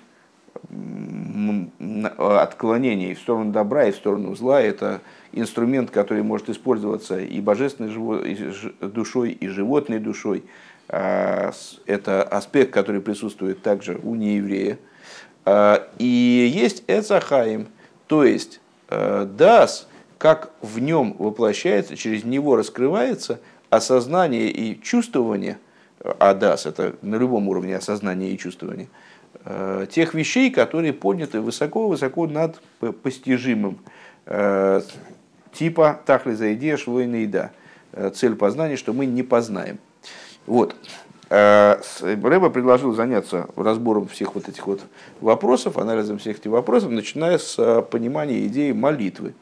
[2.18, 4.60] отклонение в сторону добра, и в сторону зла.
[4.60, 5.00] Это
[5.32, 7.90] инструмент, который может использоваться и божественной
[8.80, 10.44] душой, и животной душой.
[10.88, 14.78] Это аспект, который присутствует также у нееврея.
[15.98, 17.68] И есть Эцахаим,
[18.06, 19.88] то есть э, Дас,
[20.20, 23.40] как в нем воплощается, через него раскрывается
[23.70, 25.58] осознание и чувствование,
[26.00, 28.86] а Дас это на любом уровне осознания и чувствования–
[29.44, 32.60] Э, тех вещей, которые подняты высоко-высоко над
[33.02, 33.78] постижимым,
[34.26, 34.82] э,
[35.52, 37.50] типа Тахли Заидея Шлойнаида,
[37.92, 39.78] э, цель познания, что мы не познаем.
[40.46, 40.74] Вот.
[41.28, 44.80] Рэба предложил заняться разбором всех вот этих вот
[45.20, 49.34] вопросов, анализом всех этих вопросов, начиная с понимания идеи молитвы.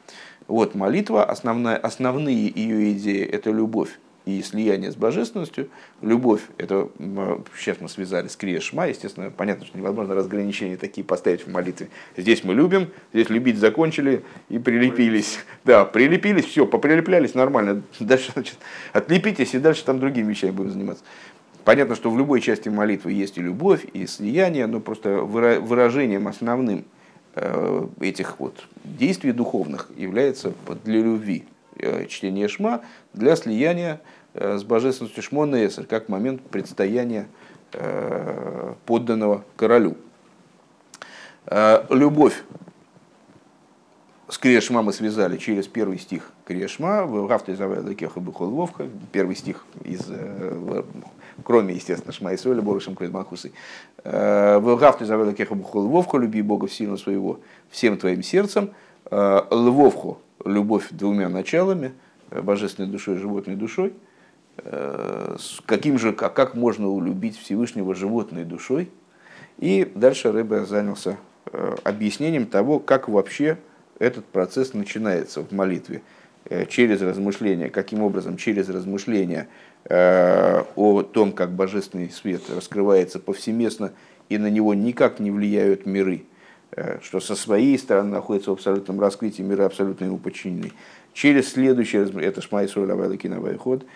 [0.48, 3.90] Вот молитва, основная, основные ее идеи– это любовь
[4.24, 5.68] и слияние с божественностью.
[6.00, 6.88] Любовь, это
[7.56, 11.88] сейчас мы связали с Криешма, естественно, понятно, что невозможно разграничения такие поставить в молитве.
[12.16, 15.38] Здесь мы любим, здесь любить закончили и прилепились.
[15.64, 17.82] Да, прилепились, все, поприлеплялись нормально.
[18.00, 18.56] Дальше, значит,
[18.94, 21.04] отлепитесь и дальше там другими вещами будем заниматься.
[21.64, 26.84] Понятно, что в любой части молитвы есть и любовь, и слияние, но просто выражением основным
[28.00, 30.52] этих вот действий духовных является
[30.84, 31.46] для любви
[32.08, 32.82] чтения Шма
[33.12, 34.00] для слияния
[34.34, 37.28] с божественностью Шмона Эсер, как момент предстояния
[38.86, 39.96] подданного королю.
[41.90, 42.42] Любовь
[44.28, 49.34] с Криешма мы связали через первый стих Криешма, в Гафте Заведа Кеха Бухол Вовка, первый
[49.34, 50.82] стих из, э,
[51.44, 53.52] кроме, естественно, Шма и Соля, Борышем Кризмахусы.
[54.04, 58.70] Э, в Гафте Заведа Кеха Бухол Вовка, люби Бога в своего, всем твоим сердцем.
[59.10, 61.92] Э, Лвовху, любовь двумя началами,
[62.30, 63.92] божественной душой и животной душой.
[65.66, 68.90] Каким же, как, как можно улюбить Всевышнего животной душой?
[69.58, 71.16] И дальше Рэбе занялся
[71.84, 73.58] объяснением того, как вообще
[73.98, 76.02] этот процесс начинается в молитве
[76.44, 77.68] э, через размышления.
[77.68, 78.36] Каким образом?
[78.36, 79.48] Через размышления э,
[79.84, 83.92] о том, как божественный свет раскрывается повсеместно,
[84.28, 86.24] и на него никак не влияют миры,
[86.72, 90.72] э, что со своей стороны находится в абсолютном раскрытии, миры абсолютно ему подчинены.
[91.14, 92.90] Через следующее, это Шмай Соль
[93.58, 93.86] ход,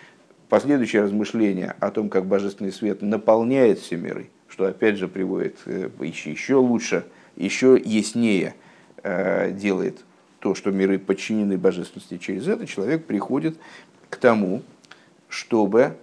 [0.49, 5.57] последующее размышление о том, как божественный свет наполняет все миры, что опять же приводит
[5.99, 7.05] еще, еще лучше,
[7.35, 8.55] еще яснее–
[9.05, 10.05] Э, делает
[10.39, 13.57] то, что миры подчинены божественности, через это человек приходит
[14.09, 14.61] к тому,
[15.33, 15.97] чтобы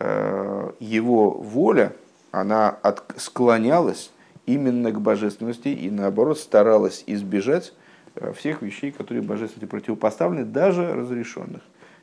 [0.00, 1.92] э, его воля,
[2.32, 4.10] она от, склонялась
[4.46, 7.72] именно к божественности и наоборот старалась избежать
[8.16, 11.62] э, всех вещей, которые божественности противопоставлены, даже разрешенных,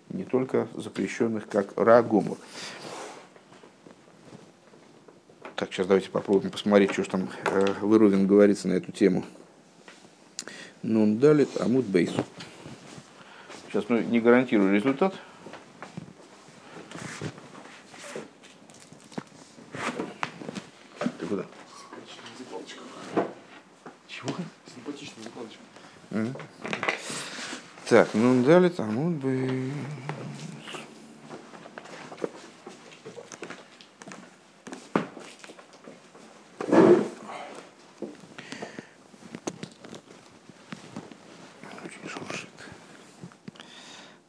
[0.09, 2.37] не только запрещенных, как рагуму.
[5.57, 9.25] Так, сейчас давайте попробуем посмотреть, что же там э, Выровин говорится на эту тему.
[10.83, 12.11] Нун далит амут бейс.
[13.67, 15.13] Сейчас ну, не гарантирую результат.
[21.19, 21.45] Ты куда?
[24.07, 24.33] Чего?
[24.73, 25.61] Симпатичная закладочка.
[27.91, 29.73] Так, нун далит амут бейс.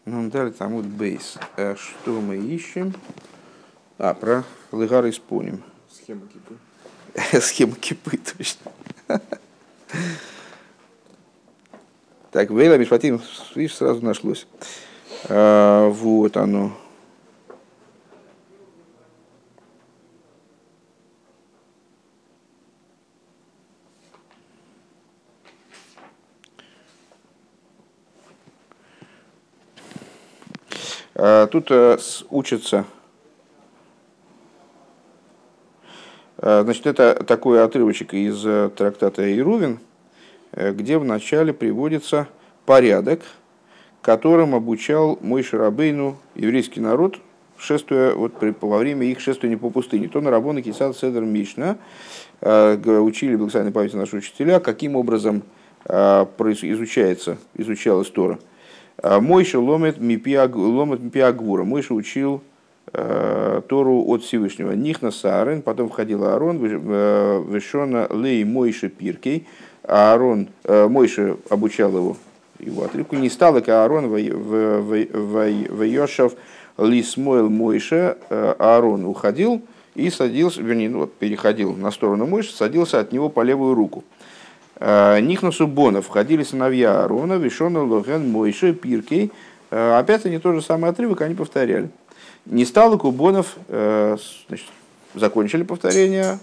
[0.04, 1.38] Далее там вот бейс.
[1.56, 2.92] А что мы ищем?
[3.96, 4.42] А, про
[4.72, 5.62] лыгар исполним.
[5.88, 6.56] Схема кипы.
[7.40, 8.72] Схема кипы, точно.
[12.32, 13.20] Так, Вейла Мишпатим,
[13.54, 14.46] видишь, сразу нашлось.
[15.28, 16.72] А, вот оно.
[31.14, 31.98] А, тут э,
[36.38, 39.80] а, Значит, это такой отрывочек из э, трактата Ирувин,
[40.54, 42.28] где вначале приводится
[42.66, 43.20] порядок,
[44.00, 47.18] которым обучал мой Шарабейну еврейский народ,
[47.56, 50.08] шествуя вот, при, во время их шествия по пустыне.
[50.08, 51.76] То на Рабона Кисад Седер Мишна
[52.40, 55.42] учили благословенной памяти наши учителя, каким образом
[55.86, 58.38] изучается, изучалась Тора–
[59.02, 61.64] Мойша ломит мипиагвура.
[61.64, 62.42] Мойша учил
[62.92, 64.72] э, Тору от Всевышнего.
[64.72, 69.46] Нихна Саарен, потом входил Аарон, вешона лей Мойша Пиркей.
[69.84, 72.16] А Аарон, э, Мойша обучал его,
[72.58, 73.16] его отрывку.
[73.16, 76.34] Не стало к Аарон в Йошев
[76.78, 78.16] Лисмойл Мойша.
[78.30, 79.60] Э, Аарон уходил
[79.94, 84.04] и садился, вернее, ну, переходил на сторону Мойша, садился от него по левую руку.
[84.76, 89.32] Э, Нихнусу Бона входили сыновья Аарона, Вишона, Логен, Мойши, Пиркей.
[89.70, 91.88] Опять они тот же самый отрывок, они повторяли.
[92.44, 94.66] Не стало Кубонов, значит,
[95.14, 96.38] закончили повторение,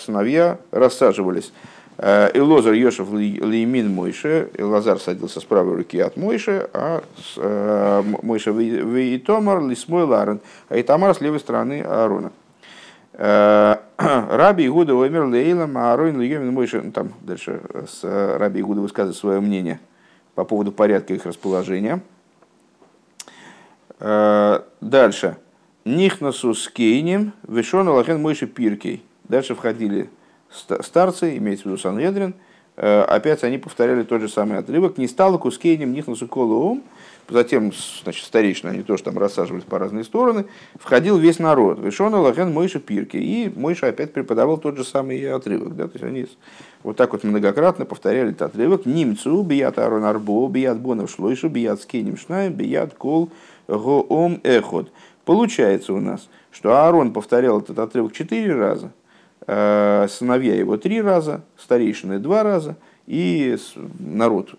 [0.00, 1.52] сыновья рассаживались.
[1.98, 7.02] И Лозар Йошев Леймин Мойше, Лазар садился с правой руки от Мойше, а
[8.22, 12.32] Мойше Вейтомар Лисмой Ларен, а Итамар с левой стороны Аарона.
[13.16, 18.04] Раби Игуда умер Лейлам, а Аройн Льемин Мойша, ну, там дальше с
[18.38, 19.80] Раби Игуда высказывает свое мнение
[20.34, 22.02] по поводу порядка их расположения.
[23.98, 25.36] Э, дальше.
[25.84, 29.02] Нихнасу с Кейнем, Вишон Аллахен Мойши Пиркей.
[29.24, 30.10] Дальше входили
[30.82, 32.34] старцы, имеется в виду Сангедрин.
[32.76, 34.98] Э, опять они повторяли тот же самый отрывок.
[34.98, 36.82] Не стало кускейнем Нихнасу Колуом,
[37.28, 37.72] Затем,
[38.04, 40.46] значит, старейшины, они тоже там рассаживались по разные стороны.
[40.78, 41.80] Входил весь народ.
[41.80, 43.16] Вишона Лахен Мойша Пирки.
[43.16, 45.74] И Мойша опять преподавал тот же самый отрывок.
[45.74, 45.88] Да?
[45.88, 46.26] То есть они
[46.84, 48.86] вот так вот многократно повторяли этот отрывок.
[48.86, 53.30] Нимцу, бият Арон Арбо, бият Бонов Шлойшу, бият Скеним Шнаем, бият Кол
[53.66, 54.92] Гоом Эход.
[55.24, 58.92] Получается у нас, что Аарон повторял этот отрывок четыре раза,
[59.46, 62.76] сыновья его три раза, старейшины два раза,
[63.06, 63.56] и
[64.00, 64.54] народ.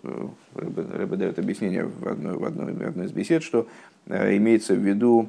[0.54, 3.66] Рэбе дает объяснение в одной, в одной, в одной из бесед, что
[4.06, 5.28] имеется в виду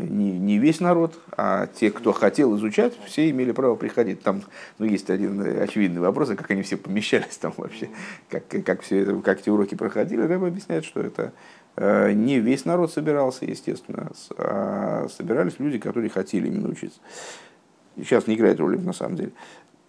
[0.00, 4.22] не, не весь народ, а те, кто хотел изучать, все имели право приходить.
[4.22, 4.42] Там
[4.78, 7.90] ну, есть один очевидный вопрос, как они все помещались там вообще,
[8.30, 10.22] как, как, все, как эти уроки проходили.
[10.22, 11.32] Рэб объясняет, что это
[11.76, 17.00] Э, не весь народ собирался, естественно, а собирались люди, которые хотели именно учиться.
[17.96, 19.32] Сейчас не играет роли на самом деле.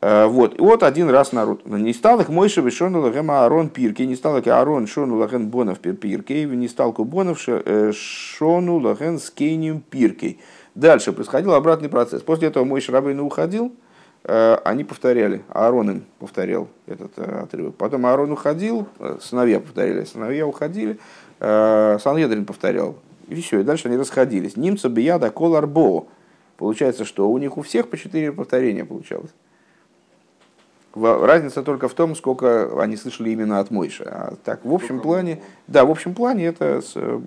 [0.01, 0.57] Э, вот.
[0.57, 1.65] И вот один раз народ.
[1.65, 5.79] Не стал их Мойша вишону лахем Аарон пирки, не стал их Аарон шону лахен бонов
[5.79, 10.39] пирки, не стал кубонов э, шону лахен скейнием пирки.
[10.75, 12.21] Дальше происходил обратный процесс.
[12.21, 13.73] После этого Мойша Рабейну уходил,
[14.23, 17.75] они повторяли, Аарон им повторял этот отрывок.
[17.75, 18.87] Потом Аарон уходил,
[19.21, 20.99] сыновья повторяли, сыновья уходили,
[21.39, 22.95] Э, Санедрин повторял.
[23.27, 24.55] И все, и дальше они расходились.
[24.55, 26.07] Нимца бияда кол арбо.
[26.57, 29.31] Получается, что у них у всех по четыре повторения получалось.
[30.93, 34.03] Разница только в том, сколько они слышали именно от Мойши.
[34.05, 36.81] А так, в общем плане, да, в общем плане это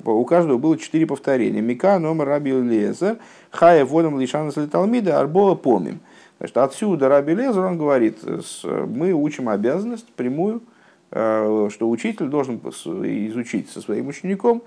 [0.07, 1.61] у каждого было четыре повторения.
[1.61, 3.19] Мика, номер, раби лезер,
[3.51, 6.01] хая водом лишана слеталмида, арбола помним.
[6.39, 8.21] Значит, отсюда раби лезер, он говорит,
[8.65, 10.63] мы учим обязанность прямую,
[11.11, 14.63] Э, что учитель должен изучить со своим учеником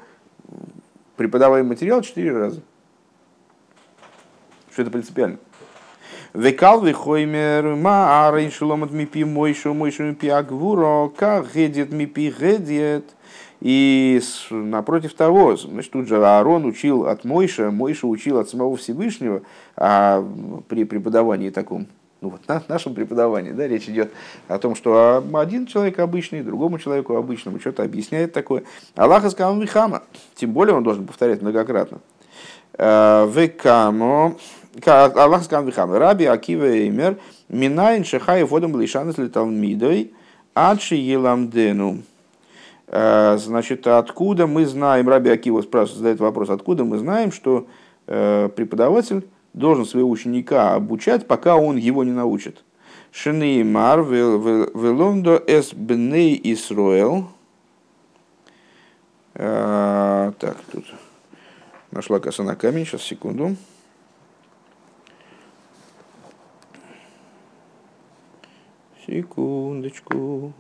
[1.16, 2.62] преподаваемый материал четыре раза.
[4.82, 5.38] Что это принципиально.
[6.34, 13.06] Векал вихоймер ма арей шеломат мипи мойшу мойшу мипи агвуро как гедет мипи гедет.
[13.60, 14.20] И
[14.50, 19.44] напротив того, значит, тут же Аарон учил от Мойша, Мойша учил от самого Всевышнего
[19.76, 20.28] а
[20.68, 21.86] при преподавании таком
[22.22, 24.12] ну вот на нашем преподавании, да, речь идет
[24.48, 28.64] о том, что один человек обычный, другому человеку обычному что-то объясняет такое.
[28.96, 30.04] Аллах сказал Михама,
[30.36, 32.00] тем более он должен повторять многократно.
[32.78, 34.36] Э, Векамо,
[34.86, 37.18] Аллах сказал Михама, Раби Акива Эймер,
[37.50, 40.14] Минайн Шахай Водом Лишанес Литалмидой,
[40.54, 42.04] Адши Еламдену.
[42.88, 47.68] Э, значит, откуда мы знаем, Раби Акива спрашивает, задает вопрос, откуда мы знаем, что
[48.08, 52.64] э, преподаватель должен своего ученика обучать, пока он его не научит.
[53.12, 57.28] Шенеймар велондо эс бней Исроэл.
[59.36, 60.86] А, так, тут
[61.92, 63.56] нашла коса на камень, сейчас, секунду.
[69.12, 70.54] Секундочку.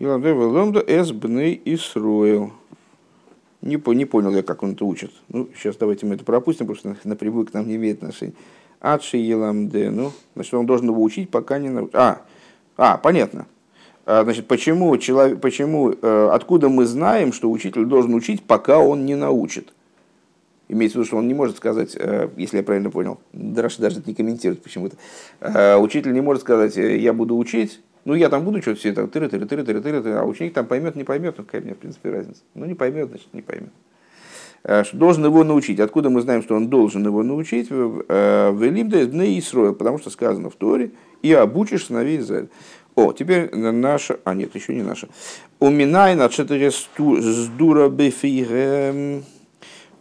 [0.00, 2.50] Ломда эс бны Исруэл.
[3.60, 5.12] Не, не понял я, как он это учит.
[5.28, 8.34] Ну, сейчас давайте мы это пропустим, потому что напрямую к нам не имеет отношения.
[8.80, 9.90] Адши Еламде.
[9.90, 11.94] Ну, значит, он должен его учить, пока не научит.
[11.94, 12.22] А,
[12.76, 13.46] а, понятно.
[14.06, 19.04] А, значит, почему, человек, почему, э, откуда мы знаем, что учитель должен учить, пока он
[19.04, 19.72] не научит?
[20.68, 23.98] Имеется в виду, что он не может сказать, э, если я правильно понял, Драши даже
[23.98, 24.96] это не комментирует почему-то.
[25.40, 29.06] Э, учитель не может сказать, я буду учить, ну, я там буду что-то все это
[29.06, 31.78] тыры тыры тыры тыры тыры а ученик там поймет, не поймет, ну, какая мне, в
[31.78, 32.40] принципе, разница.
[32.54, 33.70] Ну, не поймет, значит, не поймет.
[34.92, 35.80] Должен его научить.
[35.80, 37.70] Откуда мы знаем, что он должен его научить?
[37.70, 38.04] В
[38.60, 40.90] Элимда из Исроил, потому что сказано в Торе,
[41.22, 42.48] и обучишь сыновей Израиля.
[42.94, 45.08] О, теперь наша, а нет, еще не наша.
[45.58, 49.24] Уминай на сдура бефигем.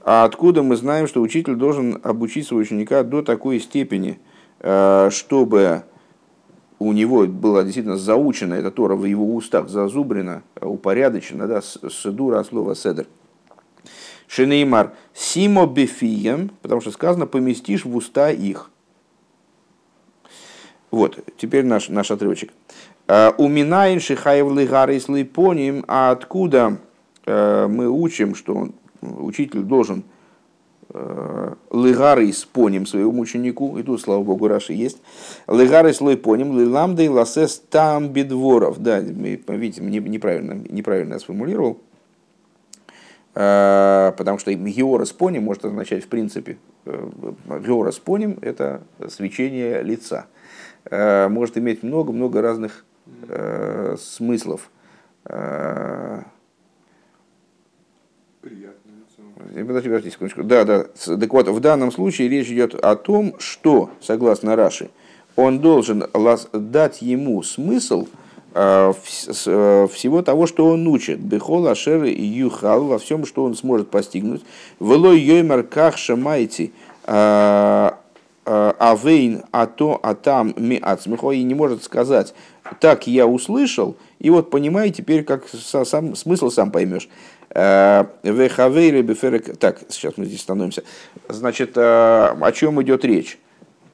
[0.03, 4.19] А откуда мы знаем, что учитель должен обучить своего ученика до такой степени,
[4.59, 5.83] э, чтобы
[6.79, 12.47] у него была действительно заучена эта Тора в его устах, зазубрена, упорядочена, да, седура от
[12.47, 13.05] слова седер.
[14.27, 18.71] Шенеймар симо бефием, потому что сказано, поместишь в уста их.
[20.91, 22.51] Вот, теперь наш, наш отрывочек.
[23.07, 26.77] «А, Уминаин шихаев лигарис липоним, а откуда
[27.25, 28.69] э, мы учим, что
[29.01, 30.03] учитель должен
[30.91, 34.97] Э, лыгары с поним своему ученику, и тут, слава богу, Раши есть,
[35.45, 41.77] лыгары с поним, лыламдой ласес там бедворов, да, видите, неправильно, неправильно я сформулировал,
[43.35, 47.09] э, потому что геора с поним может означать, в принципе, э,
[47.63, 50.25] геора с поним– это свечение лица,
[50.91, 52.85] может иметь много-много разных
[53.97, 54.69] смыслов.
[58.41, 58.91] Приятно.
[59.65, 60.43] Подожди, подожди секундочку.
[60.43, 60.85] Да, да.
[61.05, 64.89] Так вот, в данном случае речь идет о том, что, согласно Раши,
[65.35, 66.05] он должен
[66.53, 68.07] дать ему смысл
[68.53, 71.19] э, э, всего того, что он учит.
[71.19, 74.41] Бехол, Ашер и Юхал во всем, что он сможет постигнуть.
[74.79, 76.73] Велой Йоймар Ках Шамайти
[78.49, 82.33] э, Авейн Ато Атам Ми Ацмихо и не может сказать,
[82.79, 87.07] так я услышал, и вот понимай теперь, как сам, смысл сам поймешь.
[87.51, 89.57] Вехавейры беферек...
[89.57, 90.83] Так, сейчас мы здесь становимся.
[91.27, 93.39] Значит, о чем идет речь?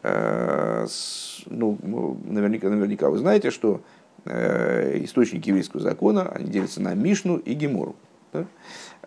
[0.03, 1.77] Ну,
[2.25, 3.79] наверняка, наверняка вы знаете, что
[4.25, 7.95] источники еврейского закона, они делятся на Мишну и Гемору.
[8.33, 8.45] Да?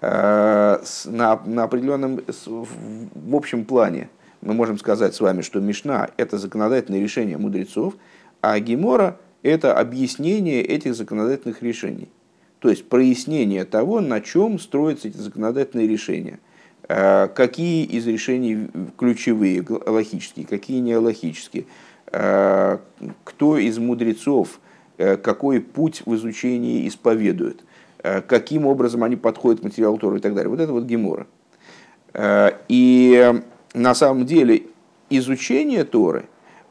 [0.00, 4.08] На, на определенном, в общем плане,
[4.40, 7.94] мы можем сказать с вами, что Мишна– это законодательное решение мудрецов,
[8.40, 12.08] а Гемора– это объяснение этих законодательных решений.
[12.60, 16.40] То есть прояснение того, на чем строятся эти законодательные решения.
[16.88, 21.66] Э, какие из решений ключевые, логические, какие не логические.
[22.10, 22.78] Э,
[23.24, 24.60] кто из мудрецов
[24.96, 27.64] э, какой путь в изучении исповедует.
[28.28, 30.48] Каким образом они подходят к материалу Тора и так далее.
[30.48, 31.26] Вот это вот Гемора.
[32.68, 33.42] И
[33.74, 34.64] на самом деле
[35.10, 36.26] изучение Торы,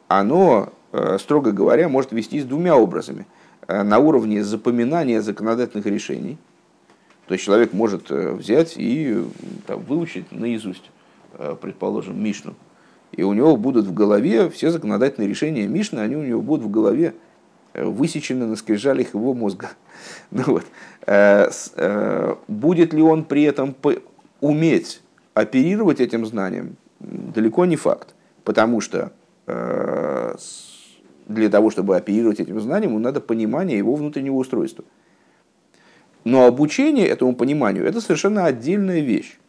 [0.08, 0.74] оно,
[1.20, 3.26] строго говоря, может вестись двумя образами–
[3.68, 6.38] Э, на уровне запоминания законодательных решений.
[7.28, 9.24] То есть человек может э, взять и
[9.66, 10.90] там, выучить наизусть,
[11.34, 12.56] э, предположим, Мишну.
[13.12, 16.72] И у него будут в голове все законодательные решения Мишны, они у него будут в
[16.72, 17.14] голове
[17.74, 19.70] высечены на скрижалях его мозга.
[20.32, 20.64] Ну вот.
[22.48, 23.76] Будет ли он при этом
[24.42, 25.02] уметь
[25.34, 28.16] оперировать этим знанием, далеко не факт.
[28.44, 29.12] Потому что
[31.28, 34.84] для того, чтобы оперировать этим знанием, ему надо понимание его внутреннего устройства.
[36.24, 39.40] Но обучение этому пониманию– это совершенно отдельная вещь.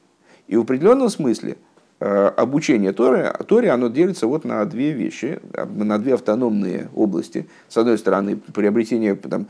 [0.47, 1.57] И в определенном смысле
[1.99, 7.49] э, обучение Торе, Торе оно делится вот на две вещи, на две автономные области.
[7.69, 9.49] С одной стороны, приобретение, там,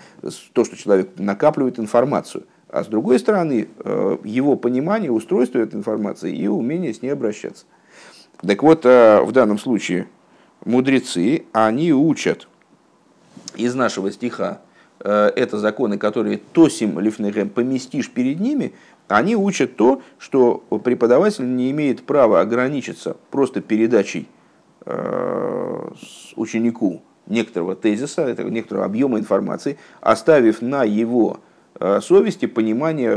[0.55, 6.35] то, что человек накапливает информацию, а с другой стороны, э, его понимание, устройство этой информации
[6.35, 7.67] и умение с ней обращаться.
[8.47, 10.07] Так вот, э, в данном случае
[10.65, 12.49] мудрецы, они учат
[13.57, 14.61] из нашего стиха,
[15.01, 18.73] э, это законы, которые тосим лифнехем, поместишь перед ними,
[19.09, 24.29] они учат то, что преподаватель не имеет права ограничиться просто передачей
[24.85, 25.89] э,
[26.37, 31.41] ученику некоторого тезиса, некоторого объема информации, оставив на его
[32.01, 33.17] совести, понимания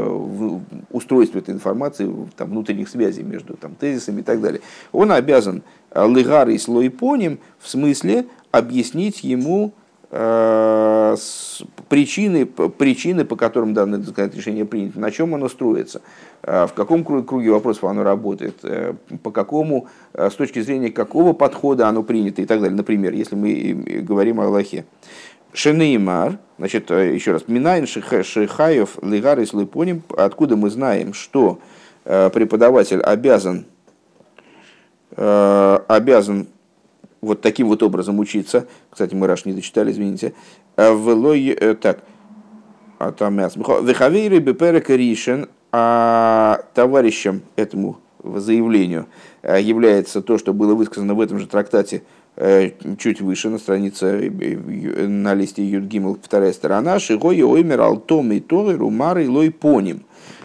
[0.91, 4.61] устройства этой информации, там, внутренних связей между там, тезисами и так далее.
[4.91, 9.73] Он обязан э, лыгарой слой поним в смысле объяснить ему
[10.11, 11.15] э,
[11.89, 14.03] причины, причины, по которым данное
[14.33, 16.01] решение принято, на чем оно строится,
[16.43, 18.63] э, в каком круге вопросов оно работает,
[19.23, 22.75] по какому, с точки зрения какого подхода оно принято и так далее.
[22.75, 24.85] Например, если мы говорим о Аллахе.
[25.53, 31.59] Шенеймар, значит, э, еще раз, Минайн Шихаев Лигар и Слыпоним, откуда мы знаем, что
[32.05, 33.65] э, преподаватель обязан,
[35.11, 36.47] э, обязан
[37.19, 38.67] вот таким вот образом учиться.
[38.89, 40.33] Кстати, мы Раш не дочитали, извините.
[40.77, 41.99] Велой, так,
[42.97, 49.07] а там Вехавейры Беперек Ришен, а товарищем этому заявлению
[49.43, 52.03] является то, что было высказано в этом же трактате
[52.97, 58.77] чуть выше на странице э, на листе Юдгимл, вторая сторона, Шигой Оймер Алтом и Торы
[58.77, 60.03] Румары Лой Поним,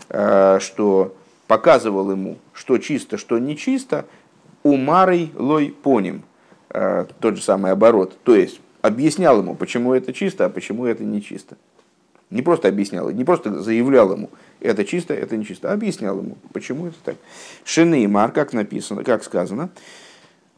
[0.09, 1.15] э, что
[1.47, 4.05] показывал ему, что чисто, что нечисто,
[4.63, 6.23] Умарой Лой Поним,
[7.21, 11.57] тот же самый оборот, то есть объяснял ему, почему это чисто, а почему это нечисто.
[12.31, 14.31] Не просто объяснял, не просто заявлял ему,
[14.61, 17.17] это чисто, это нечисто, а объяснял ему, почему это так.
[17.65, 19.71] Шины и Мар, как написано, как сказано,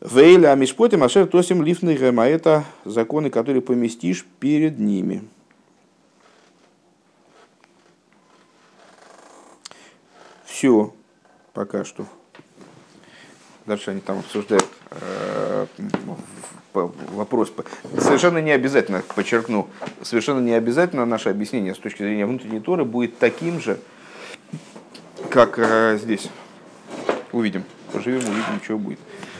[0.00, 5.24] Вейля Мишпотим Ашер Тосим Лифнейгем, а это законы, которые поместишь перед ними.
[10.44, 10.94] Все,
[11.52, 12.06] пока что.
[13.66, 15.66] Дальше они там обсуждают э,
[16.72, 17.52] вопрос.
[17.98, 19.68] Совершенно не обязательно, подчеркну,
[20.02, 23.78] совершенно не обязательно наше объяснение с точки зрения внутренней Торы будет таким же,
[25.28, 26.30] как э, здесь.
[27.32, 27.64] Увидим.
[27.92, 28.98] Поживем, увидим, что будет.